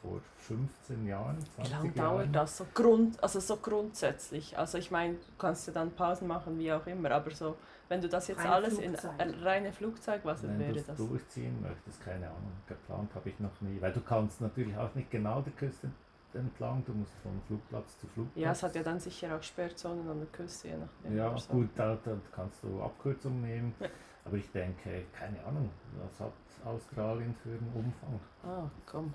[0.00, 1.94] vor 15 Jahren, wie 20 lange Jahren.
[1.94, 4.56] dauert das so, Grund, also so grundsätzlich?
[4.56, 7.56] Also ich meine, du kannst ja dann Pausen machen, wie auch immer, aber so,
[7.88, 9.20] wenn du das jetzt Reine alles in Flugzeit.
[9.20, 10.88] äh, reine Flugzeug, was Wenn wäre du das?
[10.88, 13.80] es durchziehen möchtest, keine Ahnung, geplant habe ich noch nie.
[13.80, 15.90] Weil du kannst natürlich auch nicht genau der Küste
[16.34, 18.42] entlang, du musst von Flugplatz zu Flugplatz.
[18.42, 21.16] Ja, es hat ja dann sicher auch Sperrzonen an der Küste, je nachdem.
[21.16, 21.52] Ja, so.
[21.52, 23.74] gut, da, da kannst du Abkürzungen nehmen.
[23.80, 23.88] Ja.
[24.26, 25.70] Aber ich denke, keine Ahnung,
[26.02, 26.32] was hat
[26.64, 28.20] Australien für einen Umfang?
[28.42, 29.14] Ah, komm.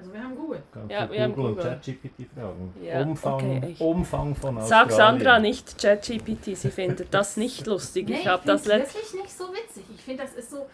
[0.00, 0.62] Also wir haben Google.
[0.72, 1.70] Kannst Ja, wir haben Google und Google.
[1.72, 2.74] ChatGPT fragen.
[2.82, 4.88] Ja, Umfang, okay, Umfang von Australien.
[4.90, 8.08] Sag Sandra nicht ChatGPT, sie findet das nicht lustig.
[8.08, 9.84] Nee, ich habe das wirklich nicht so witzig.
[9.94, 10.66] Ich finde, das ist so,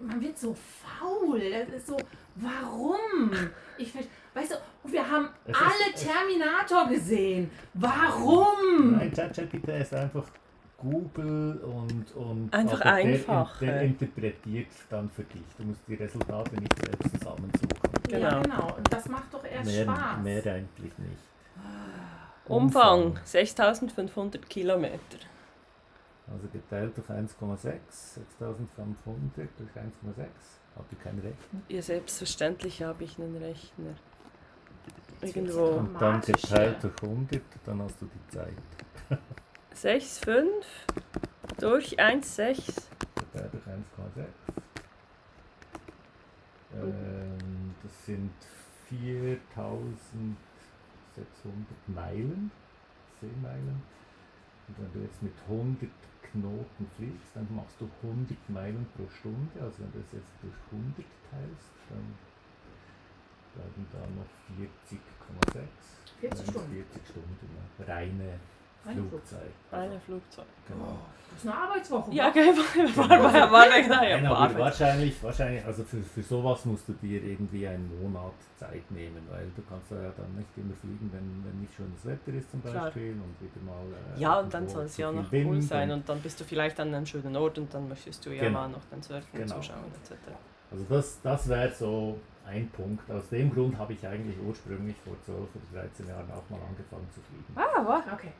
[0.00, 1.40] man wird so faul.
[1.50, 1.96] Das ist so,
[2.36, 3.32] warum?
[3.78, 7.50] Ich find, weißt du, wir haben Es ist- alle es- Terminator gesehen.
[7.74, 8.92] Warum?
[8.96, 10.24] Nein, ChatGPT ist einfach
[10.80, 13.86] Google und, und Einfach der, einfach, Der, äh.
[13.86, 15.42] interpretiert dann für dich.
[15.56, 17.87] Du musst die Resultate nicht selbst zusammensuchen.
[18.10, 18.42] Ja, Genau.
[18.42, 18.76] genau.
[18.76, 20.22] Und das macht doch erst Mehr, Spaß.
[20.22, 21.22] mehr eigentlich nicht.
[22.46, 25.18] Umfang 6500 Kilometer.
[26.30, 30.26] Also geteilt durch 1,6, 6500 durch 1,6.
[30.76, 31.60] Habt ihr keinen Rechner?
[31.68, 33.94] Ja, selbstverständlich habe ich einen Rechner.
[35.20, 35.64] Irgendwo.
[35.78, 38.52] Und dann geteilt durch 100, dann hast du die Zeit.
[39.74, 40.44] 6,5
[41.58, 42.74] durch 1,6.
[43.14, 44.24] Geteilt durch 1,6.
[46.74, 48.32] Ähm, das sind
[48.88, 52.50] 4600 Meilen,
[53.20, 53.82] Seemeilen.
[54.68, 55.90] Und wenn du jetzt mit 100
[56.22, 59.60] Knoten fliegst, dann machst du 100 Meilen pro Stunde.
[59.60, 62.14] Also wenn du das jetzt durch 100 teilst, dann
[63.54, 64.28] bleiben da noch
[64.60, 64.98] 40,6.
[66.20, 66.72] 40 Dann Stunden.
[66.72, 67.48] 40 Stunden,
[67.78, 67.84] ja.
[67.86, 68.38] reine
[68.84, 69.50] Flugzeit.
[69.70, 70.46] Eine Flugzeug.
[70.68, 70.98] Genau.
[71.30, 72.10] Das ist eine Arbeitswoche.
[72.12, 72.46] Ja, okay,
[72.96, 77.68] war, war, war, war, war, wahrscheinlich, wahrscheinlich, also für, für sowas musst du dir irgendwie
[77.68, 81.74] einen Monat Zeit nehmen, weil du kannst ja dann nicht immer fliegen, wenn, wenn nicht
[81.74, 82.84] schönes Wetter ist zum Klar.
[82.86, 83.84] Beispiel und wieder mal...
[84.16, 86.40] Äh, Ja, und dann soll es ja noch cool Wind sein und- und dann bist
[86.40, 88.60] du vielleicht an einem schönen Ort und dann möchtest du ja Genau.
[88.60, 89.54] mal noch den Surfen Genau.
[89.56, 90.14] zuschauen etc.
[90.70, 93.08] Also das, das wäre so ein Punkt.
[93.10, 97.06] Aus dem Grund habe ich eigentlich ursprünglich vor 12 oder 13 Jahren auch mal angefangen
[97.14, 97.54] zu fliegen.
[97.54, 98.02] Ah, wow.
[98.14, 98.32] Okay.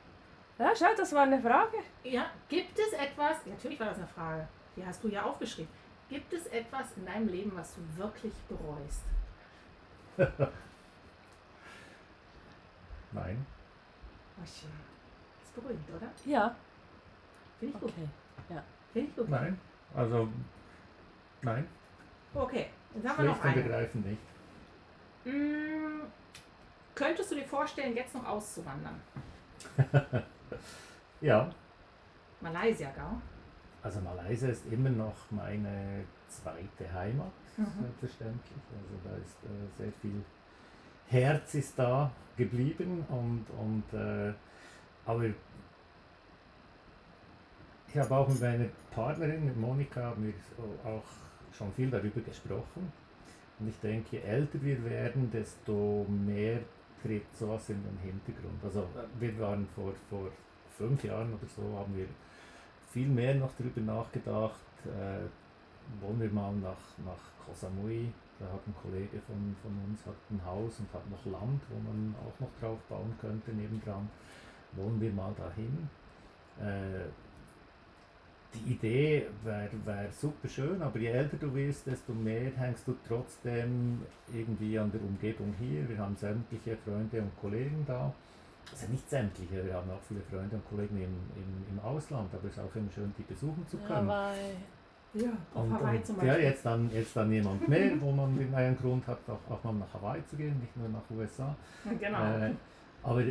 [0.58, 1.78] Ja, schau, das war eine Frage.
[2.02, 5.70] Ja, gibt es etwas, natürlich war das eine Frage, die hast du ja aufgeschrieben.
[6.08, 9.04] Gibt es etwas in deinem Leben, was du wirklich bereust?
[13.12, 13.46] Nein.
[14.36, 14.70] Oh, schön.
[15.38, 16.08] Das ist beruhigend, oder?
[16.24, 16.56] Ja,
[17.60, 17.90] Finde ich gut.
[17.90, 18.08] okay.
[18.92, 19.28] Finde ich gut.
[19.28, 19.60] Nein.
[19.94, 20.28] Also,
[21.42, 21.68] nein.
[22.34, 23.72] Okay, jetzt haben wir noch Schlicht und eine.
[23.72, 24.20] ergreifend nicht.
[25.24, 26.02] Mm,
[26.94, 29.00] könntest du dir vorstellen, jetzt noch auszuwandern?
[31.20, 31.50] Ja,
[32.40, 33.04] Malaysia, gell?
[33.82, 37.66] also Malaysia ist immer noch meine zweite Heimat, Mhm.
[37.80, 38.62] selbstverständlich.
[38.72, 40.22] Also da ist äh, sehr viel
[41.08, 44.32] Herz ist da geblieben und, und äh,
[45.04, 45.24] aber
[47.88, 50.34] ich habe auch mit meiner Partnerin, mit Monika, haben wir
[50.88, 51.02] auch
[51.56, 52.92] schon viel darüber gesprochen.
[53.58, 56.60] Und ich denke, je älter wir werden, desto mehr
[57.02, 58.62] tritt sowas in den Hintergrund.
[58.62, 58.86] Also
[59.18, 60.28] wir waren vor, vor
[60.76, 62.06] fünf Jahren oder so, haben wir
[62.90, 68.66] viel mehr noch darüber nachgedacht, äh, wollen wir mal nach, nach Koh Samui, da hat
[68.66, 72.40] ein Kollege von, von uns hat ein Haus und hat noch Land, wo man auch
[72.40, 74.08] noch drauf bauen könnte nebendran,
[74.72, 75.88] wollen wir mal dahin.
[76.60, 77.08] Äh,
[78.54, 82.96] die Idee wäre wär super schön, aber je älter du wirst, desto mehr hängst du
[83.06, 84.00] trotzdem
[84.32, 85.88] irgendwie an der Umgebung hier.
[85.88, 88.12] Wir haben sämtliche Freunde und Kollegen da.
[88.72, 92.44] Also nicht sämtliche, wir haben auch viele Freunde und Kollegen im, im, im Ausland, aber
[92.48, 94.08] es ist auch immer schön, die besuchen zu können.
[94.08, 94.56] Hawaii.
[95.14, 96.44] Ja, auf Und, Hawaii zum ja, Beispiel.
[96.44, 99.94] jetzt dann, jetzt dann jemand mehr, wo man einen Grund hat, auch, auch mal nach
[99.94, 101.54] Hawaii zu gehen, nicht nur nach USA.
[101.98, 102.22] Genau.
[102.22, 102.52] Äh,
[103.02, 103.22] aber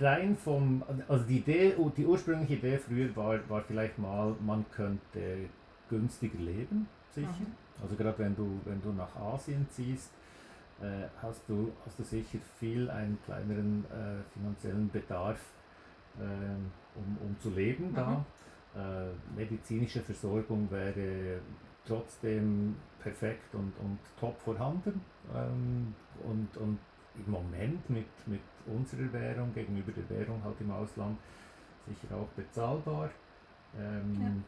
[0.00, 5.48] rein vom, also die Idee, die ursprüngliche Idee früher war, war vielleicht mal, man könnte
[5.88, 7.28] günstiger leben, sicher.
[7.28, 7.82] Mhm.
[7.82, 10.12] Also gerade wenn du, wenn du nach Asien ziehst,
[10.80, 15.40] äh, hast, du, hast du sicher viel einen kleineren äh, finanziellen Bedarf,
[16.20, 18.24] ähm, um, um zu leben da.
[18.76, 21.40] Äh, medizinische Versorgung wäre
[21.86, 25.00] trotzdem perfekt und, und top vorhanden.
[25.34, 26.78] Ähm, und, und
[27.16, 31.18] im Moment mit, mit unserer Währung gegenüber der Währung halt im Ausland
[31.86, 33.10] sicher auch bezahlbar.
[33.78, 34.44] Ähm,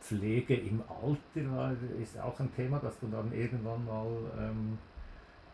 [0.00, 4.06] Pflege im Alter ist auch ein Thema, das du dann irgendwann mal
[4.38, 4.78] ähm,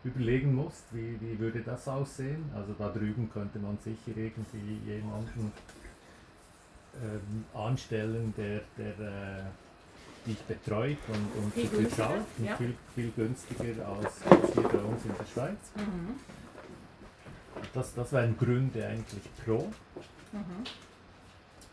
[0.04, 2.50] überlegen musst, wie, wie würde das aussehen.
[2.54, 5.52] Also da drüben könnte man sicher irgendwie jemanden
[7.02, 9.42] ähm, anstellen, der, der äh,
[10.26, 12.24] dich betreut und, und Viel bezahlt.
[12.44, 12.56] Ja.
[12.56, 15.72] viel, viel günstiger als, als hier bei uns in der Schweiz.
[15.76, 16.41] Mhm.
[17.74, 19.70] Das, das wären Gründe eigentlich pro.
[20.32, 20.64] Mhm.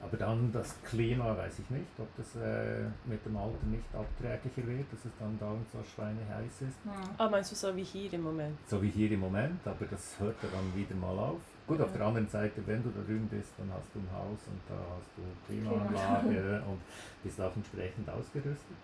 [0.01, 4.65] Aber dann das Klima, weiß ich nicht, ob das äh, mit dem Alter nicht abträglicher
[4.65, 6.85] wird, dass es dann da und so schweineheiß ist.
[6.85, 6.91] Mhm.
[7.17, 8.57] Ah, meinst du so wie hier im Moment?
[8.69, 11.41] So wie hier im Moment, aber das hört ja dann wieder mal auf.
[11.67, 11.97] Gut, auf Ja.
[11.97, 14.75] der anderen Seite, wenn du da drüben bist, dann hast du ein Haus und da
[14.95, 16.79] hast du Klimaanlage und
[17.21, 18.77] bist auch entsprechend ausgerüstet.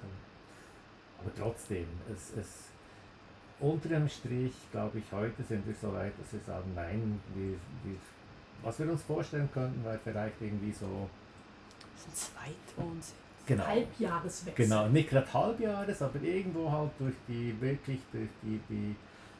[1.21, 2.67] Aber trotzdem, es, es
[3.59, 7.51] unter dem Strich, glaube ich, heute sind wir so weit, dass wir sagen, nein, wir,
[7.83, 7.97] wir,
[8.63, 11.09] was wir uns vorstellen könnten, wäre vielleicht irgendwie so,
[11.93, 13.15] Das ist ein Zweitwohnsitz.
[13.45, 14.65] genau, Halbjahreswechsel.
[14.65, 18.95] Genau, nicht gerade Halbjahres, aber irgendwo halt durch die wirklich durch die, die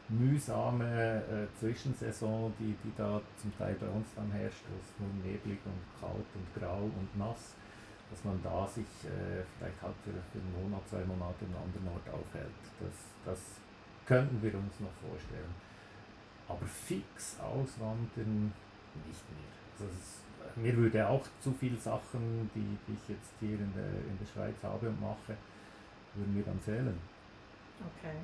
[0.07, 5.09] mühsame äh, Zwischensaison, die, die da zum Teil bei uns dann herrscht, wo es nur
[5.25, 7.55] neblig und kalt und grau und nass,
[8.11, 11.63] dass man da sich äh, vielleicht halt für, für einen Monat, zwei Monate in einem
[11.63, 12.53] anderen Ort aufhält.
[12.79, 12.93] Das,
[13.25, 13.39] das
[14.05, 15.53] könnten wir uns noch vorstellen.
[16.47, 18.53] Aber fix auswandern
[19.07, 19.51] nicht mehr.
[19.73, 20.21] Also es,
[20.57, 24.25] mir würde auch zu viele Sachen, die, die ich jetzt hier in der, in der
[24.25, 25.35] Schweiz habe und mache,
[26.15, 26.99] würden mir dann fehlen.
[27.97, 28.15] Okay.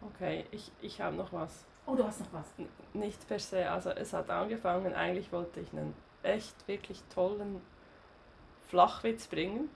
[0.00, 1.64] Okay, ich, ich habe noch was.
[1.86, 2.46] Oh, du hast noch was.
[2.58, 7.60] N- Nicht per se, also es hat angefangen, eigentlich wollte ich einen echt wirklich tollen
[8.68, 9.68] Flachwitz bringen.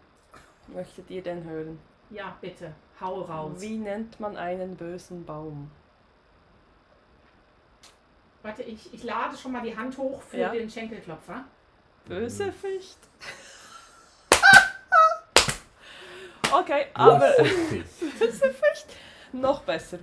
[0.68, 1.78] Möchtet ihr den hören?
[2.10, 2.74] Ja, bitte.
[3.00, 3.52] Hau raus.
[3.60, 5.70] Wie nennt man einen bösen Baum?
[8.42, 10.48] Warte, ich, ich lade schon mal die Hand hoch für Ja.
[10.50, 11.44] den Schenkelklopfer.
[12.06, 12.98] Bösewicht.
[16.50, 18.96] Okay, aber Vorsichtig.
[19.32, 19.98] noch besser.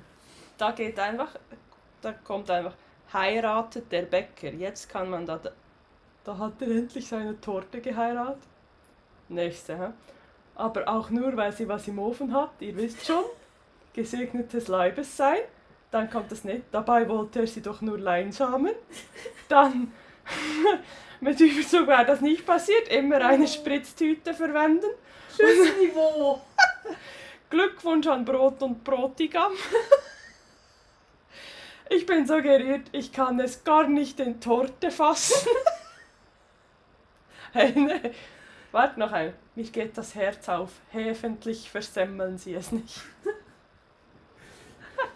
[0.59, 1.29] Da geht einfach,
[2.01, 2.75] da kommt einfach,
[3.11, 4.49] heiratet der Bäcker.
[4.53, 5.39] Jetzt kann man da,
[6.23, 8.43] da hat er endlich seine Torte geheiratet.
[9.27, 9.89] Nächste, hä?
[10.55, 13.23] Aber auch nur, weil sie was im Ofen hat, ihr wisst schon.
[13.93, 15.39] Gesegnetes Leibes sein.
[15.91, 16.63] Dann kommt das nicht.
[16.71, 18.73] Dabei wollte er sie doch nur Leinsamen.
[19.47, 19.91] Dann,
[21.19, 22.87] mit Überzug wäre das nicht passiert.
[22.89, 24.87] Immer eine Spritztüte verwenden.
[25.29, 26.41] Schussniveau.
[27.49, 29.51] Glückwunsch an Brot und Brotigam.
[31.87, 35.47] Ich bin so gerührt, ich kann es gar nicht in Torte fassen.
[37.53, 38.11] hey, nee.
[38.71, 39.35] Wart noch ein.
[39.55, 40.71] Mir geht das Herz auf.
[40.91, 43.01] Häfentlich versemmeln Sie es nicht.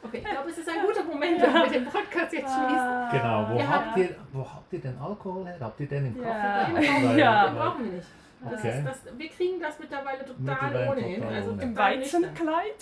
[0.03, 3.07] Okay, ich glaube, es ist ein guter Moment, dass wir den Podcast jetzt schließen.
[3.11, 5.57] Genau, wo Wir habt, ihr, wo habt ihr denn Alkohol her?
[5.59, 6.29] Habt ihr den im Kaffee?
[6.37, 6.63] Ja.
[6.65, 6.75] drin?
[6.75, 7.45] Den brauchen wir, Ja.
[7.47, 8.07] den brauchen wir nicht.
[8.43, 8.79] Das Okay.
[8.79, 11.21] ist, das, wir kriegen das mittlerweile total Mittlerweile ohnehin.
[11.21, 11.63] total Also ohne.
[11.63, 11.77] Im.
[11.77, 12.75] Weizenkleid.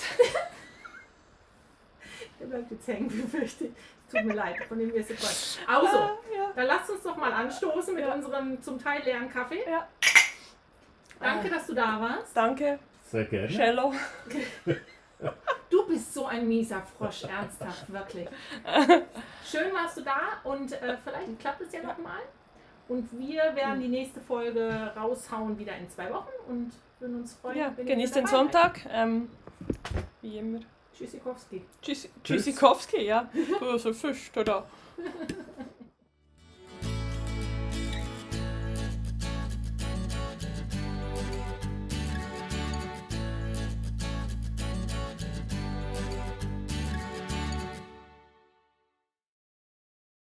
[2.40, 3.72] Der bleibt jetzt hängen, befürchte ich.
[4.12, 6.52] Tut mir leid, von dem wir es jetzt Also, Ah, ja.
[6.56, 8.14] dann lasst uns doch mal anstoßen mit Ja.
[8.14, 9.64] unserem zum Teil leeren Kaffee.
[9.70, 9.88] Ja.
[11.20, 12.36] Danke, dass du da warst.
[12.36, 13.48] Danke, Sehr gerne.
[13.48, 13.94] Cello.
[15.70, 18.28] Du bist so ein mieser Frosch, ernsthaft, wirklich.
[19.46, 22.22] Schön warst du da und äh, vielleicht klappt es ja nochmal.
[22.88, 27.58] Und wir werden die nächste Folge raushauen, wieder in zwei Wochen und würden uns freuen,
[27.58, 28.28] Ja, genießt den.
[28.28, 28.80] Sonntag.
[28.90, 29.30] Ähm,
[30.22, 30.60] wie immer.
[30.96, 31.66] Tschüssikowski.
[31.82, 32.12] Tschüss, Tschüss.
[32.24, 33.30] Tschüssikowski, ja.
[33.60, 34.64] Böse Fisch, da.